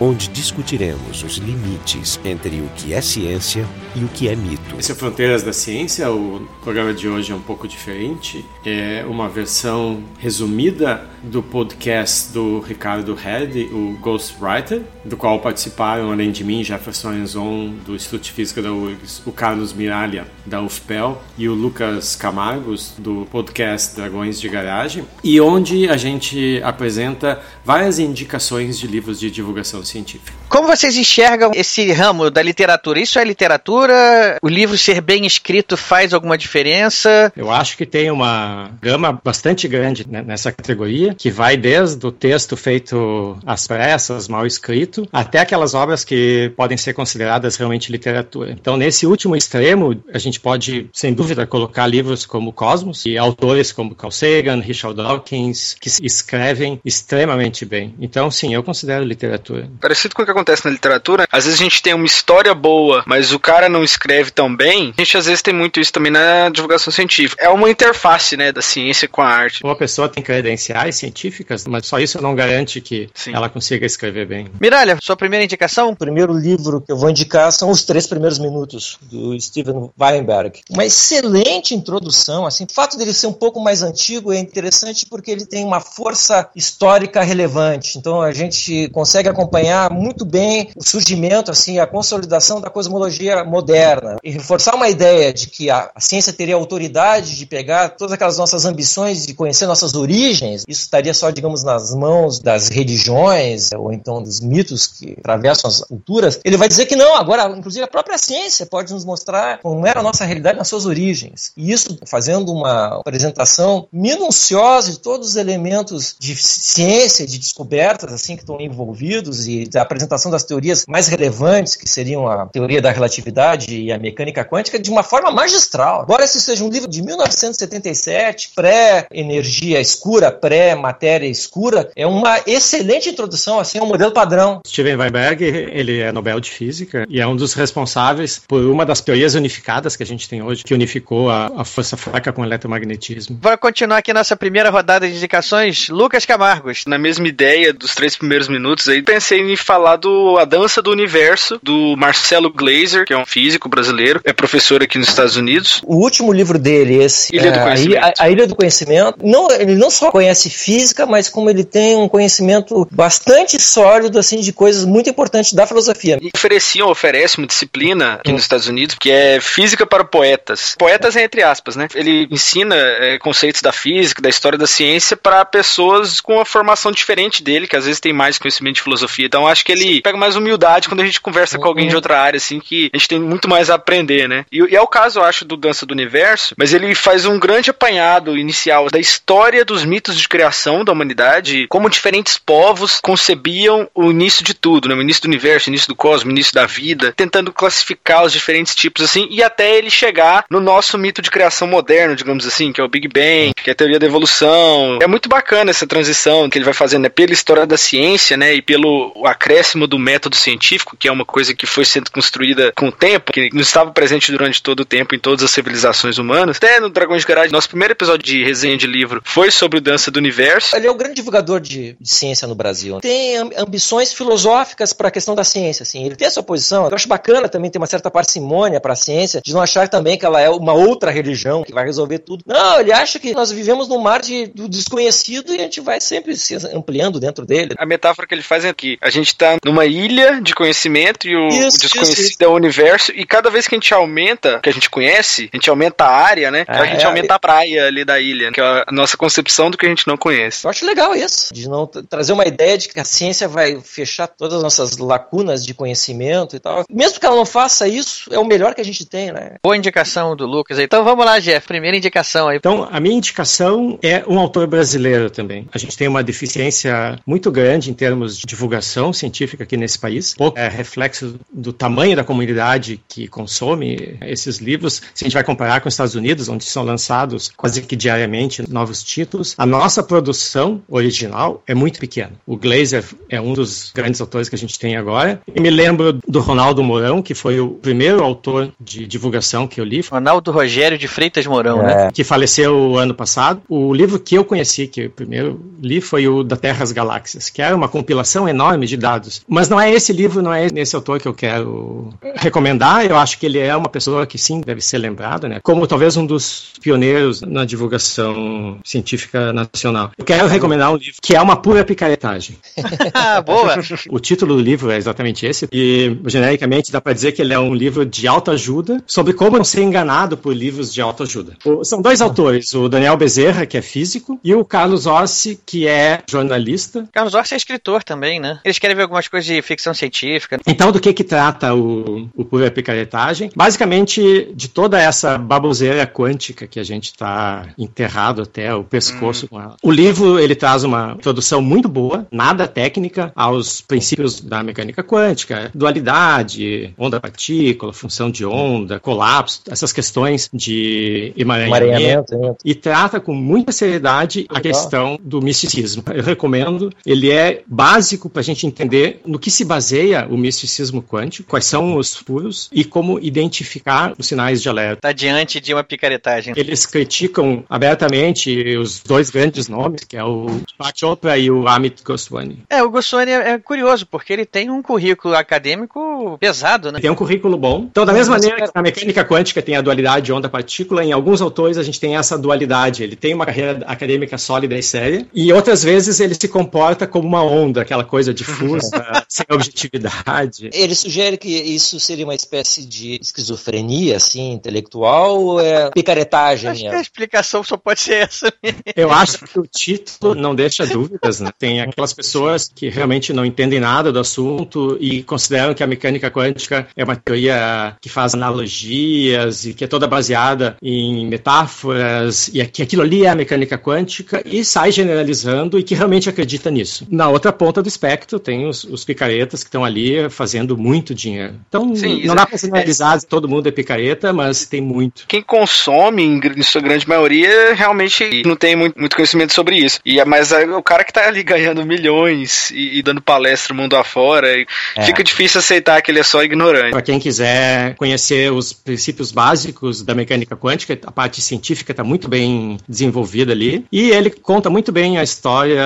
onde 0.00 0.28
discutiremos 0.28 1.22
os 1.22 1.36
limites 1.36 2.20
entre 2.24 2.60
o 2.60 2.68
que 2.76 2.92
é 2.92 3.00
ciência 3.00 3.66
e 3.96 4.04
o 4.04 4.08
que 4.08 4.28
é 4.28 4.36
mito. 4.36 4.76
Esse 4.78 4.92
é 4.92 4.94
Fronteiras 4.94 5.42
da 5.42 5.52
Ciência, 5.52 6.10
o 6.10 6.46
programa 6.62 6.94
de 6.94 7.08
hoje 7.08 7.32
é 7.32 7.34
um 7.34 7.40
pouco 7.40 7.66
diferente. 7.66 8.44
É 8.64 9.04
uma 9.08 9.28
versão 9.28 10.02
resumida 10.18 11.08
do 11.22 11.42
podcast 11.42 12.32
do 12.32 12.60
Ricardo 12.60 13.14
Head, 13.14 13.60
o 13.72 13.98
Ghostwriter, 14.00 14.82
do 15.04 15.16
qual 15.16 15.40
participaram, 15.40 16.12
além 16.12 16.30
de 16.30 16.44
mim, 16.44 16.62
Jefferson 16.62 17.14
Enzon, 17.14 17.74
do 17.84 17.94
Instituto 17.94 18.24
de 18.24 18.32
Física 18.32 18.62
da 18.62 18.72
URGS, 18.72 19.22
o 19.26 19.32
Carlos 19.32 19.72
Miralha, 19.72 20.26
da 20.46 20.62
UFPEL, 20.62 21.20
e 21.36 21.48
o 21.48 21.54
Lucas 21.54 22.14
Camargos, 22.14 22.94
do 22.98 23.26
podcast 23.30 23.96
Dragões 23.96 24.40
de 24.40 24.48
Garagem, 24.48 25.04
e 25.24 25.40
onde 25.40 25.88
a 25.88 25.96
gente 25.96 26.60
apresenta 26.62 27.40
várias 27.64 27.98
indicações 27.98 28.78
de 28.78 28.86
livros 28.86 29.18
de 29.18 29.30
divulgação 29.30 29.82
científica. 29.88 30.38
Como 30.48 30.66
vocês 30.66 30.96
enxergam 30.96 31.52
esse 31.54 31.92
ramo 31.92 32.30
da 32.30 32.42
literatura? 32.42 32.98
Isso 32.98 33.18
é 33.18 33.24
literatura? 33.24 34.38
O 34.42 34.48
livro 34.48 34.78
ser 34.78 35.02
bem 35.02 35.26
escrito 35.26 35.76
faz 35.76 36.14
alguma 36.14 36.38
diferença? 36.38 37.30
Eu 37.36 37.50
acho 37.50 37.76
que 37.76 37.84
tem 37.84 38.10
uma 38.10 38.70
gama 38.80 39.20
bastante 39.22 39.68
grande 39.68 40.06
nessa 40.08 40.50
categoria, 40.50 41.14
que 41.14 41.30
vai 41.30 41.56
desde 41.56 42.06
o 42.06 42.10
texto 42.10 42.56
feito 42.56 43.36
às 43.44 43.66
pressas, 43.66 44.26
mal 44.26 44.46
escrito, 44.46 45.06
até 45.12 45.40
aquelas 45.40 45.74
obras 45.74 46.02
que 46.02 46.50
podem 46.56 46.78
ser 46.78 46.94
consideradas 46.94 47.56
realmente 47.56 47.92
literatura. 47.92 48.52
Então, 48.52 48.76
nesse 48.76 49.06
último 49.06 49.36
extremo, 49.36 50.02
a 50.12 50.18
gente 50.18 50.40
pode, 50.40 50.88
sem 50.92 51.12
dúvida, 51.12 51.46
colocar 51.46 51.86
livros 51.86 52.24
como 52.24 52.52
Cosmos 52.52 53.04
e 53.04 53.18
autores 53.18 53.70
como 53.70 53.94
Carl 53.94 54.10
Sagan, 54.10 54.60
Richard 54.60 54.96
Dawkins, 54.96 55.76
que 55.78 55.90
escrevem 56.02 56.80
extremamente 56.84 57.66
bem. 57.66 57.94
Então, 58.00 58.30
sim, 58.30 58.54
eu 58.54 58.62
considero 58.62 59.04
literatura. 59.04 59.68
Parecido 59.80 60.14
com 60.14 60.22
o 60.22 60.24
que 60.24 60.30
acontece 60.30 60.64
na 60.64 60.70
literatura, 60.70 61.26
às 61.30 61.44
vezes 61.44 61.60
a 61.60 61.62
gente 61.62 61.82
tem 61.82 61.94
uma 61.94 62.06
história 62.06 62.54
boa, 62.54 63.02
mas 63.06 63.32
o 63.32 63.38
cara 63.38 63.68
não 63.68 63.84
escreve 63.84 64.30
tão 64.30 64.54
bem. 64.54 64.92
A 64.96 65.00
gente 65.00 65.16
às 65.16 65.26
vezes 65.26 65.42
tem 65.42 65.54
muito 65.54 65.80
isso 65.80 65.92
também 65.92 66.10
na 66.10 66.48
divulgação 66.48 66.92
científica. 66.92 67.42
É 67.42 67.48
uma 67.48 67.70
interface, 67.70 68.36
né, 68.36 68.52
da 68.52 68.62
ciência 68.62 69.08
com 69.08 69.22
a 69.22 69.26
arte. 69.26 69.62
Uma 69.62 69.76
pessoa 69.76 70.08
tem 70.08 70.22
credenciais 70.22 70.96
científicas, 70.96 71.66
mas 71.66 71.86
só 71.86 71.98
isso 71.98 72.20
não 72.20 72.34
garante 72.34 72.80
que 72.80 73.08
Sim. 73.14 73.34
ela 73.34 73.48
consiga 73.48 73.86
escrever 73.86 74.26
bem. 74.26 74.48
Miralha, 74.60 74.98
sua 75.00 75.16
primeira 75.16 75.44
indicação? 75.44 75.90
O 75.90 75.96
primeiro 75.96 76.32
livro 76.32 76.80
que 76.80 76.90
eu 76.90 76.96
vou 76.96 77.10
indicar 77.10 77.52
são 77.52 77.70
Os 77.70 77.84
Três 77.84 78.06
Primeiros 78.06 78.38
Minutos, 78.38 78.98
do 79.02 79.38
Steven 79.40 79.90
Weinberg. 79.98 80.60
Uma 80.70 80.84
excelente 80.84 81.74
introdução, 81.74 82.46
assim, 82.46 82.64
o 82.64 82.72
fato 82.72 82.96
dele 82.96 83.12
ser 83.12 83.26
um 83.26 83.32
pouco 83.32 83.60
mais 83.60 83.82
antigo 83.82 84.32
é 84.32 84.38
interessante 84.38 85.06
porque 85.06 85.30
ele 85.30 85.46
tem 85.46 85.64
uma 85.64 85.80
força 85.80 86.50
histórica 86.54 87.22
relevante. 87.22 87.98
Então 87.98 88.20
a 88.20 88.32
gente 88.32 88.88
consegue 88.90 89.28
acompanhar 89.28 89.67
muito 89.90 90.24
bem 90.24 90.70
o 90.76 90.82
surgimento, 90.82 91.50
assim, 91.50 91.78
a 91.78 91.86
consolidação 91.86 92.60
da 92.60 92.70
cosmologia 92.70 93.44
moderna 93.44 94.16
e 94.22 94.30
reforçar 94.30 94.74
uma 94.74 94.88
ideia 94.88 95.32
de 95.32 95.48
que 95.48 95.70
a, 95.70 95.90
a 95.94 96.00
ciência 96.00 96.32
teria 96.32 96.54
autoridade 96.54 97.36
de 97.36 97.46
pegar 97.46 97.90
todas 97.90 98.12
aquelas 98.12 98.38
nossas 98.38 98.64
ambições 98.64 99.26
de 99.26 99.34
conhecer 99.34 99.66
nossas 99.66 99.94
origens. 99.94 100.64
Isso 100.68 100.82
estaria 100.82 101.14
só, 101.14 101.30
digamos, 101.30 101.62
nas 101.62 101.94
mãos 101.94 102.38
das 102.38 102.68
religiões 102.68 103.70
ou 103.72 103.92
então 103.92 104.22
dos 104.22 104.40
mitos 104.40 104.86
que 104.86 105.16
atravessam 105.18 105.68
as 105.68 105.80
culturas. 105.80 106.40
Ele 106.44 106.56
vai 106.56 106.68
dizer 106.68 106.86
que 106.86 106.96
não. 106.96 107.14
Agora, 107.14 107.48
inclusive 107.56 107.84
a 107.84 107.88
própria 107.88 108.18
ciência 108.18 108.66
pode 108.66 108.92
nos 108.92 109.04
mostrar 109.04 109.58
como 109.60 109.86
era 109.86 110.00
a 110.00 110.02
nossa 110.02 110.24
realidade 110.24 110.58
nas 110.58 110.68
suas 110.68 110.86
origens. 110.86 111.52
E 111.56 111.72
isso 111.72 111.98
fazendo 112.06 112.52
uma 112.52 113.00
apresentação 113.00 113.88
minuciosa 113.92 114.90
de 114.90 114.98
todos 114.98 115.28
os 115.28 115.36
elementos 115.36 116.14
de 116.18 116.36
ciência, 116.36 117.26
de 117.26 117.38
descobertas 117.38 118.12
assim 118.12 118.36
que 118.36 118.42
estão 118.42 118.60
envolvidos 118.60 119.46
e 119.46 119.57
da 119.66 119.82
apresentação 119.82 120.30
das 120.30 120.44
teorias 120.44 120.84
mais 120.86 121.08
relevantes, 121.08 121.76
que 121.76 121.88
seriam 121.88 122.28
a 122.28 122.46
teoria 122.46 122.80
da 122.80 122.90
relatividade 122.90 123.74
e 123.74 123.92
a 123.92 123.98
mecânica 123.98 124.44
quântica, 124.44 124.78
de 124.78 124.90
uma 124.90 125.02
forma 125.02 125.30
magistral. 125.30 126.02
Embora 126.04 126.24
esse 126.24 126.40
seja 126.40 126.64
um 126.64 126.68
livro 126.68 126.88
de 126.88 127.02
1977, 127.02 128.52
pré-energia 128.54 129.80
escura, 129.80 130.30
pré-matéria 130.30 131.26
escura, 131.26 131.90
é 131.96 132.06
uma 132.06 132.40
excelente 132.46 133.08
introdução 133.08 133.58
assim 133.58 133.78
ao 133.78 133.86
modelo 133.86 134.12
padrão. 134.12 134.60
Steven 134.66 134.96
Weinberg, 134.96 135.44
ele 135.44 136.00
é 136.00 136.12
Nobel 136.12 136.40
de 136.40 136.50
Física 136.50 137.06
e 137.08 137.20
é 137.20 137.26
um 137.26 137.36
dos 137.36 137.54
responsáveis 137.54 138.40
por 138.46 138.62
uma 138.62 138.84
das 138.84 139.00
teorias 139.00 139.34
unificadas 139.34 139.96
que 139.96 140.02
a 140.02 140.06
gente 140.06 140.28
tem 140.28 140.42
hoje, 140.42 140.64
que 140.64 140.74
unificou 140.74 141.30
a, 141.30 141.50
a 141.56 141.64
força 141.64 141.96
fraca 141.96 142.32
com 142.32 142.42
o 142.42 142.44
eletromagnetismo. 142.44 143.38
Vamos 143.40 143.60
continuar 143.60 143.98
aqui 143.98 144.12
nossa 144.12 144.36
primeira 144.36 144.70
rodada 144.70 145.08
de 145.08 145.16
indicações. 145.16 145.88
Lucas 145.88 146.26
Camargos. 146.26 146.84
Na 146.86 146.98
mesma 146.98 147.28
ideia 147.28 147.72
dos 147.72 147.94
três 147.94 148.16
primeiros 148.16 148.48
minutos 148.48 148.88
aí, 148.88 149.02
pensei 149.02 149.37
em 149.40 149.56
falar 149.56 149.96
do 149.96 150.36
A 150.38 150.44
Dança 150.44 150.82
do 150.82 150.90
Universo, 150.90 151.58
do 151.62 151.96
Marcelo 151.96 152.52
Glazer, 152.52 153.04
que 153.04 153.12
é 153.12 153.18
um 153.18 153.26
físico 153.26 153.68
brasileiro, 153.68 154.20
é 154.24 154.32
professor 154.32 154.82
aqui 154.82 154.98
nos 154.98 155.08
Estados 155.08 155.36
Unidos. 155.36 155.80
O 155.84 155.96
último 155.96 156.32
livro 156.32 156.58
dele, 156.58 157.02
esse. 157.02 157.34
Ilha 157.34 157.52
do 157.52 157.60
Conhecimento. 157.60 158.04
A, 158.04 158.12
a 158.18 158.30
Ilha 158.30 158.46
do 158.46 158.54
Conhecimento. 158.56 159.18
Não, 159.22 159.50
ele 159.50 159.74
não 159.74 159.90
só 159.90 160.10
conhece 160.10 160.50
física, 160.50 161.06
mas 161.06 161.28
como 161.28 161.48
ele 161.48 161.64
tem 161.64 161.96
um 161.96 162.08
conhecimento 162.08 162.86
bastante 162.90 163.60
sólido, 163.60 164.18
assim, 164.18 164.40
de 164.40 164.52
coisas 164.52 164.84
muito 164.84 165.08
importantes 165.08 165.52
da 165.52 165.66
filosofia. 165.66 166.18
E 166.20 166.30
ofereciam, 166.34 166.88
oferece 166.88 167.38
uma 167.38 167.46
disciplina 167.46 168.14
aqui 168.14 168.30
hum. 168.30 168.34
nos 168.34 168.42
Estados 168.42 168.68
Unidos, 168.68 168.96
que 168.98 169.10
é 169.10 169.40
física 169.40 169.86
para 169.86 170.04
poetas. 170.04 170.74
Poetas 170.78 171.16
é 171.16 171.22
entre 171.22 171.42
aspas, 171.42 171.76
né? 171.76 171.88
Ele 171.94 172.26
ensina 172.30 172.74
é, 172.74 173.18
conceitos 173.18 173.62
da 173.62 173.72
física, 173.72 174.22
da 174.22 174.28
história 174.28 174.58
da 174.58 174.66
ciência 174.66 175.16
para 175.16 175.44
pessoas 175.44 176.20
com 176.20 176.34
uma 176.34 176.44
formação 176.44 176.90
diferente 176.90 177.42
dele, 177.42 177.66
que 177.66 177.76
às 177.76 177.84
vezes 177.84 178.00
tem 178.00 178.12
mais 178.12 178.38
conhecimento 178.38 178.76
de 178.76 178.82
filosofia. 178.82 179.27
Então 179.28 179.46
acho 179.46 179.64
que 179.64 179.72
ele 179.72 180.00
pega 180.00 180.18
mais 180.18 180.36
humildade 180.36 180.88
quando 180.88 181.00
a 181.00 181.06
gente 181.06 181.20
conversa 181.20 181.56
uhum. 181.56 181.62
com 181.62 181.68
alguém 181.68 181.88
de 181.88 181.94
outra 181.94 182.20
área, 182.20 182.38
assim, 182.38 182.58
que 182.58 182.90
a 182.92 182.96
gente 182.96 183.08
tem 183.08 183.20
muito 183.20 183.48
mais 183.48 183.70
a 183.70 183.74
aprender, 183.74 184.28
né? 184.28 184.44
E, 184.50 184.58
e 184.58 184.76
é 184.76 184.80
o 184.80 184.86
caso, 184.86 185.20
eu 185.20 185.24
acho, 185.24 185.44
do 185.44 185.56
Dança 185.56 185.86
do 185.86 185.92
Universo, 185.92 186.54
mas 186.56 186.72
ele 186.72 186.94
faz 186.94 187.26
um 187.26 187.38
grande 187.38 187.70
apanhado 187.70 188.36
inicial 188.36 188.88
da 188.90 188.98
história 188.98 189.64
dos 189.64 189.84
mitos 189.84 190.18
de 190.18 190.28
criação 190.28 190.84
da 190.84 190.92
humanidade, 190.92 191.66
como 191.68 191.90
diferentes 191.90 192.38
povos 192.38 192.98
concebiam 193.00 193.88
o 193.94 194.10
início 194.10 194.44
de 194.44 194.54
tudo, 194.54 194.88
né? 194.88 194.94
O 194.94 195.02
início 195.02 195.22
do 195.22 195.28
universo, 195.28 195.68
o 195.68 195.70
início 195.70 195.88
do 195.88 195.96
cosmos, 195.96 196.28
o 196.28 196.30
início 196.30 196.54
da 196.54 196.66
vida, 196.66 197.12
tentando 197.16 197.52
classificar 197.52 198.24
os 198.24 198.32
diferentes 198.32 198.74
tipos, 198.74 199.04
assim, 199.04 199.26
e 199.30 199.42
até 199.42 199.76
ele 199.76 199.90
chegar 199.90 200.44
no 200.50 200.60
nosso 200.60 200.98
mito 200.98 201.22
de 201.22 201.30
criação 201.30 201.68
moderno, 201.68 202.16
digamos 202.16 202.46
assim, 202.46 202.72
que 202.72 202.80
é 202.80 202.84
o 202.84 202.88
Big 202.88 203.08
Bang, 203.08 203.52
que 203.54 203.70
é 203.70 203.72
a 203.72 203.76
teoria 203.76 203.98
da 203.98 204.06
evolução. 204.06 204.98
É 205.02 205.06
muito 205.06 205.28
bacana 205.28 205.70
essa 205.70 205.86
transição 205.86 206.48
que 206.48 206.58
ele 206.58 206.64
vai 206.64 206.74
fazendo, 206.74 207.02
né? 207.02 207.08
Pela 207.08 207.32
história 207.32 207.66
da 207.66 207.76
ciência, 207.76 208.36
né? 208.36 208.54
E 208.54 208.62
pelo 208.62 209.12
acréscimo 209.26 209.86
do 209.86 209.98
método 209.98 210.36
científico, 210.36 210.96
que 210.96 211.08
é 211.08 211.12
uma 211.12 211.24
coisa 211.24 211.54
que 211.54 211.66
foi 211.66 211.84
sendo 211.84 212.10
construída 212.10 212.72
com 212.76 212.88
o 212.88 212.92
tempo, 212.92 213.32
que 213.32 213.50
não 213.52 213.60
estava 213.60 213.90
presente 213.90 214.30
durante 214.30 214.62
todo 214.62 214.80
o 214.80 214.84
tempo 214.84 215.14
em 215.14 215.18
todas 215.18 215.44
as 215.44 215.50
civilizações 215.50 216.18
humanas. 216.18 216.56
Até 216.56 216.80
no 216.80 216.88
Dragões 216.88 217.22
de 217.22 217.28
Garagem, 217.28 217.52
nosso 217.52 217.68
primeiro 217.68 217.92
episódio 217.92 218.24
de 218.24 218.44
resenha 218.44 218.76
de 218.76 218.86
livro 218.86 219.20
foi 219.24 219.50
sobre 219.50 219.78
o 219.78 219.80
Dança 219.80 220.10
do 220.10 220.18
Universo. 220.18 220.76
Ele 220.76 220.86
é 220.86 220.90
o 220.90 220.94
grande 220.94 221.14
divulgador 221.16 221.60
de, 221.60 221.96
de 222.00 222.08
ciência 222.08 222.46
no 222.46 222.54
Brasil. 222.54 223.00
Tem 223.00 223.36
ambições 223.56 224.12
filosóficas 224.12 224.92
para 224.92 225.08
a 225.08 225.10
questão 225.10 225.34
da 225.34 225.44
ciência, 225.44 225.82
assim. 225.82 226.04
Ele 226.04 226.16
tem 226.16 226.26
essa 226.26 226.42
posição. 226.42 226.86
Eu 226.86 226.94
acho 226.94 227.08
bacana 227.08 227.48
também 227.48 227.70
ter 227.70 227.78
uma 227.78 227.86
certa 227.86 228.10
parcimônia 228.10 228.80
para 228.80 228.92
a 228.92 228.96
ciência, 228.96 229.40
de 229.44 229.52
não 229.52 229.60
achar 229.60 229.88
também 229.88 230.18
que 230.18 230.24
ela 230.24 230.40
é 230.40 230.48
uma 230.48 230.72
outra 230.72 231.10
religião 231.10 231.64
que 231.64 231.72
vai 231.72 231.84
resolver 231.84 232.18
tudo. 232.20 232.44
Não, 232.46 232.80
ele 232.80 232.92
acha 232.92 233.18
que 233.18 233.32
nós 233.32 233.50
vivemos 233.50 233.88
num 233.88 233.98
mar 233.98 234.20
de, 234.20 234.46
do 234.46 234.68
desconhecido 234.68 235.54
e 235.54 235.58
a 235.58 235.62
gente 235.62 235.80
vai 235.80 236.00
sempre 236.00 236.36
se 236.36 236.54
ampliando 236.74 237.20
dentro 237.20 237.44
dele. 237.44 237.74
A 237.78 237.86
metáfora 237.86 238.26
que 238.26 238.34
ele 238.34 238.42
faz 238.42 238.64
é 238.64 238.72
que 238.72 238.98
a 239.08 239.10
gente 239.10 239.28
está 239.28 239.56
numa 239.64 239.86
ilha 239.86 240.40
de 240.40 240.54
conhecimento 240.54 241.26
e 241.26 241.34
o, 241.34 241.48
isso, 241.48 241.76
o 241.76 241.80
desconhecido 241.80 242.18
isso, 242.18 242.30
isso. 242.32 242.44
é 242.44 242.46
o 242.46 242.52
universo 242.52 243.12
e 243.14 243.24
cada 243.24 243.50
vez 243.50 243.66
que 243.66 243.74
a 243.74 243.78
gente 243.78 243.92
aumenta, 243.92 244.60
que 244.60 244.68
a 244.68 244.72
gente 244.72 244.90
conhece, 244.90 245.48
a 245.52 245.56
gente 245.56 245.70
aumenta 245.70 246.04
a 246.04 246.10
área, 246.10 246.50
né? 246.50 246.64
Ah, 246.68 246.82
a 246.82 246.86
gente 246.86 247.02
é, 247.02 247.06
aumenta 247.06 247.34
a 247.34 247.38
praia 247.38 247.86
ali 247.86 248.04
da 248.04 248.20
ilha, 248.20 248.52
que 248.52 248.60
é 248.60 248.84
a 248.86 248.92
nossa 248.92 249.16
concepção 249.16 249.70
do 249.70 249.78
que 249.78 249.86
a 249.86 249.88
gente 249.88 250.06
não 250.06 250.16
conhece. 250.16 250.64
Eu 250.64 250.70
acho 250.70 250.84
legal 250.84 251.14
isso, 251.14 251.52
de 251.52 251.68
não 251.68 251.86
trazer 251.86 252.32
uma 252.32 252.46
ideia 252.46 252.76
de 252.76 252.88
que 252.88 253.00
a 253.00 253.04
ciência 253.04 253.48
vai 253.48 253.80
fechar 253.80 254.26
todas 254.26 254.58
as 254.58 254.62
nossas 254.62 254.98
lacunas 254.98 255.64
de 255.64 255.72
conhecimento 255.72 256.54
e 256.54 256.60
tal. 256.60 256.84
Mesmo 256.90 257.18
que 257.18 257.26
ela 257.26 257.36
não 257.36 257.46
faça 257.46 257.88
isso, 257.88 258.32
é 258.32 258.38
o 258.38 258.44
melhor 258.44 258.74
que 258.74 258.80
a 258.80 258.84
gente 258.84 259.06
tem, 259.06 259.32
né? 259.32 259.56
Boa 259.62 259.76
indicação 259.76 260.36
do 260.36 260.46
Lucas. 260.46 260.78
Então 260.78 261.02
vamos 261.02 261.24
lá, 261.24 261.38
Jeff, 261.38 261.66
primeira 261.66 261.96
indicação 261.96 262.48
aí. 262.48 262.58
Então, 262.58 262.88
a 262.90 263.00
minha 263.00 263.16
indicação 263.16 263.98
é 264.02 264.22
um 264.26 264.38
autor 264.38 264.66
brasileiro 264.66 265.30
também. 265.30 265.66
A 265.72 265.78
gente 265.78 265.96
tem 265.96 266.08
uma 266.08 266.22
deficiência 266.22 267.18
muito 267.26 267.50
grande 267.50 267.90
em 267.90 267.94
termos 267.94 268.36
de 268.36 268.46
divulgação 268.46 268.97
produção 268.98 269.12
científica 269.12 269.64
aqui 269.64 269.76
nesse 269.76 269.98
país. 269.98 270.34
Pouco 270.34 270.58
é 270.58 270.68
reflexo 270.68 271.38
do 271.52 271.72
tamanho 271.72 272.16
da 272.16 272.24
comunidade 272.24 273.00
que 273.08 273.28
consome 273.28 274.18
esses 274.22 274.58
livros. 274.58 275.00
Se 275.14 275.24
a 275.24 275.26
gente 275.26 275.34
vai 275.34 275.44
comparar 275.44 275.80
com 275.80 275.88
os 275.88 275.94
Estados 275.94 276.14
Unidos, 276.14 276.48
onde 276.48 276.64
são 276.64 276.82
lançados 276.82 277.50
quase 277.56 277.82
que 277.82 277.96
diariamente 277.96 278.68
novos 278.68 279.02
títulos, 279.02 279.54
a 279.56 279.64
nossa 279.64 280.02
produção 280.02 280.82
original 280.88 281.62
é 281.66 281.74
muito 281.74 282.00
pequena. 282.00 282.32
O 282.46 282.56
Glazer 282.56 283.04
é 283.28 283.40
um 283.40 283.52
dos 283.52 283.92
grandes 283.94 284.20
autores 284.20 284.48
que 284.48 284.54
a 284.54 284.58
gente 284.58 284.78
tem 284.78 284.96
agora. 284.96 285.40
E 285.54 285.60
me 285.60 285.70
lembro 285.70 286.18
do 286.26 286.40
Ronaldo 286.40 286.82
Mourão, 286.82 287.22
que 287.22 287.34
foi 287.34 287.60
o 287.60 287.70
primeiro 287.70 288.22
autor 288.22 288.72
de 288.80 289.06
divulgação 289.06 289.68
que 289.68 289.80
eu 289.80 289.84
li. 289.84 290.02
Ronaldo 290.10 290.50
Rogério 290.50 290.98
de 290.98 291.06
Freitas 291.06 291.46
Mourão, 291.46 291.82
né? 291.82 291.92
é. 291.92 291.96
né? 291.96 292.10
Que 292.12 292.24
faleceu 292.24 292.96
ano 292.96 293.14
passado. 293.14 293.62
O 293.68 293.94
livro 293.94 294.18
que 294.18 294.36
eu 294.36 294.44
conheci, 294.44 294.86
que 294.86 295.02
eu 295.02 295.10
primeiro 295.10 295.60
li, 295.80 296.00
foi 296.00 296.26
o 296.26 296.42
Da 296.42 296.56
Terra 296.56 296.82
às 296.82 296.92
Galáxias, 296.92 297.50
que 297.50 297.62
era 297.62 297.76
uma 297.76 297.88
compilação 297.88 298.48
enorme 298.48 298.87
de 298.88 298.96
dados. 298.96 299.42
Mas 299.48 299.68
não 299.68 299.80
é 299.80 299.92
esse 299.92 300.12
livro, 300.12 300.42
não 300.42 300.52
é 300.52 300.66
esse 300.66 300.96
autor 300.96 301.20
que 301.20 301.28
eu 301.28 301.34
quero 301.34 302.12
recomendar. 302.34 303.04
Eu 303.04 303.16
acho 303.16 303.38
que 303.38 303.46
ele 303.46 303.58
é 303.58 303.74
uma 303.76 303.88
pessoa 303.88 304.26
que 304.26 304.38
sim 304.38 304.60
deve 304.60 304.80
ser 304.80 304.98
lembrada, 304.98 305.48
né? 305.48 305.60
Como 305.62 305.86
talvez 305.86 306.16
um 306.16 306.26
dos 306.26 306.72
pioneiros 306.80 307.40
na 307.42 307.64
divulgação 307.64 308.78
científica 308.84 309.52
nacional. 309.52 310.10
Eu 310.16 310.24
quero 310.24 310.46
recomendar 310.46 310.92
um 310.92 310.96
livro 310.96 311.16
que 311.22 311.34
é 311.34 311.40
uma 311.40 311.56
pura 311.56 311.84
picaretagem. 311.84 312.56
Boa! 313.44 313.78
o 314.10 314.18
título 314.18 314.56
do 314.56 314.60
livro 314.60 314.90
é 314.90 314.96
exatamente 314.96 315.46
esse. 315.46 315.68
E 315.72 316.16
genericamente 316.26 316.92
dá 316.92 317.00
para 317.00 317.12
dizer 317.12 317.32
que 317.32 317.42
ele 317.42 317.52
é 317.52 317.58
um 317.58 317.74
livro 317.74 318.04
de 318.04 318.26
autoajuda 318.26 319.02
sobre 319.06 319.32
como 319.32 319.56
não 319.56 319.64
ser 319.64 319.82
enganado 319.82 320.36
por 320.36 320.54
livros 320.54 320.92
de 320.92 321.00
autoajuda. 321.00 321.56
São 321.82 322.00
dois 322.00 322.20
autores, 322.20 322.72
o 322.74 322.88
Daniel 322.88 323.16
Bezerra, 323.16 323.66
que 323.66 323.76
é 323.76 323.82
físico, 323.82 324.38
e 324.42 324.54
o 324.54 324.64
Carlos 324.64 325.06
Orsi, 325.06 325.60
que 325.64 325.86
é 325.86 326.20
jornalista. 326.28 327.08
Carlos 327.12 327.34
Orsi 327.34 327.54
é 327.54 327.56
escritor 327.56 328.02
também, 328.02 328.40
né? 328.40 328.60
Eles 328.78 328.80
querem 328.80 328.96
ver 328.96 329.02
algumas 329.02 329.26
coisas 329.26 329.44
de 329.44 329.60
ficção 329.60 329.92
científica. 329.92 330.60
Então, 330.64 330.92
do 330.92 331.00
que 331.00 331.12
que 331.12 331.24
trata 331.24 331.74
o, 331.74 332.28
o 332.36 332.44
Pura 332.44 332.70
Picaretagem? 332.70 333.50
Basicamente, 333.56 334.52
de 334.54 334.68
toda 334.68 335.00
essa 335.00 335.36
baboseira 335.36 336.06
quântica 336.06 336.66
que 336.66 336.78
a 336.78 336.84
gente 336.84 337.06
está 337.06 337.66
enterrado 337.76 338.42
até 338.42 338.72
o 338.72 338.84
pescoço 338.84 339.46
hum. 339.46 339.48
com 339.48 339.60
ela. 339.60 339.76
O 339.82 339.90
livro, 339.90 340.38
ele 340.38 340.54
traz 340.54 340.84
uma 340.84 341.16
produção 341.16 341.60
muito 341.60 341.88
boa, 341.88 342.26
nada 342.30 342.68
técnica, 342.68 343.32
aos 343.34 343.80
princípios 343.80 344.40
da 344.40 344.62
mecânica 344.62 345.02
quântica, 345.02 345.70
dualidade, 345.74 346.94
onda-partícula, 346.96 347.92
função 347.92 348.30
de 348.30 348.46
onda, 348.46 349.00
colapso, 349.00 349.62
essas 349.68 349.92
questões 349.92 350.48
de 350.52 351.32
emaranhamento, 351.36 351.84
emaranhamento 351.84 352.56
e 352.64 352.74
trata 352.74 353.18
com 353.18 353.34
muita 353.34 353.72
seriedade 353.72 354.46
a 354.48 354.60
questão 354.60 355.18
do 355.20 355.42
misticismo. 355.42 356.04
Eu 356.14 356.22
recomendo, 356.22 356.92
ele 357.04 357.30
é 357.32 357.62
básico 357.66 358.30
para 358.30 358.40
a 358.40 358.44
gente 358.44 358.67
entender 358.68 359.20
no 359.26 359.38
que 359.38 359.50
se 359.50 359.64
baseia 359.64 360.26
o 360.28 360.36
misticismo 360.36 361.02
quântico, 361.02 361.48
quais 361.48 361.64
são 361.64 361.96
os 361.96 362.14
furos 362.16 362.68
e 362.72 362.84
como 362.84 363.18
identificar 363.20 364.14
os 364.18 364.26
sinais 364.26 364.62
de 364.62 364.68
alerta. 364.68 364.98
Está 364.98 365.12
diante 365.12 365.60
de 365.60 365.74
uma 365.74 365.84
picaretagem. 365.84 366.54
Eles 366.56 366.86
criticam 366.86 367.64
abertamente 367.68 368.76
os 368.76 369.00
dois 369.00 369.30
grandes 369.30 369.68
nomes, 369.68 370.04
que 370.04 370.16
é 370.16 370.24
o 370.24 370.46
Deepak 370.46 370.98
Chopra 370.98 371.38
e 371.38 371.50
o 371.50 371.66
Amit 371.68 372.02
Goswami. 372.02 372.58
É, 372.68 372.82
o 372.82 372.90
Goswami 372.90 373.30
é, 373.30 373.50
é 373.52 373.58
curioso, 373.58 374.06
porque 374.06 374.32
ele 374.32 374.46
tem 374.46 374.70
um 374.70 374.82
currículo 374.82 375.34
acadêmico 375.34 376.36
pesado, 376.38 376.92
né? 376.92 377.00
Tem 377.00 377.10
um 377.10 377.14
currículo 377.14 377.56
bom. 377.56 377.86
Então, 377.90 378.04
da 378.04 378.12
mesma 378.12 378.34
maneira 378.34 378.68
que 378.68 378.72
na 378.74 378.82
mecânica 378.82 379.24
quântica 379.24 379.62
tem 379.62 379.76
a 379.76 379.80
dualidade 379.80 380.32
onda-partícula, 380.32 381.04
em 381.04 381.12
alguns 381.12 381.40
autores 381.40 381.78
a 381.78 381.82
gente 381.82 382.00
tem 382.00 382.16
essa 382.16 382.38
dualidade. 382.38 383.02
Ele 383.02 383.16
tem 383.16 383.34
uma 383.34 383.46
carreira 383.46 383.84
acadêmica 383.86 384.38
sólida 384.38 384.76
e 384.76 384.82
séria, 384.82 385.26
e 385.34 385.52
outras 385.52 385.82
vezes 385.82 386.20
ele 386.20 386.34
se 386.34 386.48
comporta 386.48 387.06
como 387.06 387.26
uma 387.26 387.42
onda, 387.42 387.82
aquela 387.82 388.04
coisa 388.04 388.32
difusa, 388.48 389.24
sem 389.28 389.46
objetividade. 389.50 390.70
Ele 390.72 390.94
sugere 390.94 391.36
que 391.36 391.48
isso 391.48 392.00
seria 392.00 392.24
uma 392.24 392.34
espécie 392.34 392.84
de 392.84 393.18
esquizofrenia, 393.20 394.16
assim, 394.16 394.52
intelectual, 394.52 395.42
ou 395.42 395.60
é 395.60 395.90
picaretagem? 395.90 396.70
Acho 396.70 396.80
que 396.80 396.86
a 396.88 397.00
explicação 397.00 397.62
só 397.62 397.76
pode 397.76 398.00
ser 398.00 398.14
essa. 398.14 398.52
Eu 398.96 399.10
acho 399.10 399.38
que 399.38 399.58
o 399.58 399.66
título 399.66 400.34
não 400.34 400.54
deixa 400.54 400.86
dúvidas, 400.86 401.40
né? 401.40 401.50
Tem 401.58 401.80
aquelas 401.80 402.12
pessoas 402.12 402.70
que 402.74 402.88
realmente 402.88 403.32
não 403.32 403.44
entendem 403.44 403.80
nada 403.80 404.12
do 404.12 404.18
assunto 404.18 404.96
e 405.00 405.22
consideram 405.22 405.74
que 405.74 405.82
a 405.82 405.86
mecânica 405.86 406.30
quântica 406.30 406.88
é 406.96 407.04
uma 407.04 407.16
teoria 407.16 407.96
que 408.00 408.08
faz 408.08 408.34
analogias 408.34 409.64
e 409.64 409.74
que 409.74 409.84
é 409.84 409.86
toda 409.86 410.06
baseada 410.06 410.76
em 410.82 411.26
metáforas 411.26 412.48
e 412.48 412.64
que 412.66 412.82
aquilo 412.82 413.02
ali 413.02 413.24
é 413.24 413.28
a 413.28 413.34
mecânica 413.34 413.78
quântica 413.78 414.42
e 414.44 414.64
sai 414.64 414.92
generalizando 414.92 415.78
e 415.78 415.82
que 415.82 415.94
realmente 415.94 416.28
acredita 416.28 416.70
nisso. 416.70 417.06
Na 417.10 417.28
outra 417.28 417.52
ponta 417.52 417.82
do 417.82 417.88
espectro 417.88 418.37
tem 418.38 418.66
os, 418.66 418.84
os 418.84 419.04
picaretas 419.04 419.62
que 419.62 419.68
estão 419.68 419.84
ali 419.84 420.28
fazendo 420.30 420.76
muito 420.76 421.14
dinheiro. 421.14 421.54
Então 421.68 421.94
Sim, 421.94 422.24
não 422.24 422.34
dá 422.34 422.46
para 422.46 422.58
generalizar 422.58 423.16
é... 423.16 423.20
todo 423.20 423.48
mundo 423.48 423.68
é 423.68 423.72
picareta, 423.72 424.32
mas 424.32 424.66
tem 424.66 424.80
muito. 424.80 425.24
Quem 425.26 425.42
consome, 425.42 426.22
em 426.22 426.62
sua 426.62 426.80
grande 426.80 427.08
maioria, 427.08 427.74
realmente 427.74 428.42
não 428.44 428.56
tem 428.56 428.76
muito, 428.76 428.98
muito 428.98 429.16
conhecimento 429.16 429.52
sobre 429.52 429.76
isso. 429.76 430.00
E, 430.04 430.22
mas 430.24 430.52
o 430.52 430.82
cara 430.82 431.04
que 431.04 431.12
tá 431.12 431.26
ali 431.26 431.42
ganhando 431.44 431.84
milhões 431.84 432.70
e, 432.70 432.98
e 432.98 433.02
dando 433.02 433.22
palestra 433.22 433.74
mundo 433.74 433.96
afora, 433.96 434.48
é. 434.96 435.02
fica 435.02 435.22
difícil 435.22 435.60
aceitar 435.60 436.02
que 436.02 436.10
ele 436.10 436.18
é 436.18 436.22
só 436.22 436.42
ignorante. 436.42 436.90
Para 436.90 437.02
quem 437.02 437.18
quiser 437.18 437.94
conhecer 437.94 438.52
os 438.52 438.72
princípios 438.72 439.30
básicos 439.30 440.02
da 440.02 440.14
mecânica 440.14 440.56
quântica, 440.56 440.98
a 441.06 441.12
parte 441.12 441.40
científica 441.40 441.92
está 441.92 442.02
muito 442.02 442.28
bem 442.28 442.78
desenvolvida 442.88 443.52
ali. 443.52 443.84
E 443.92 444.10
ele 444.10 444.30
conta 444.30 444.68
muito 444.68 444.90
bem 444.90 445.18
a 445.18 445.22
história 445.22 445.78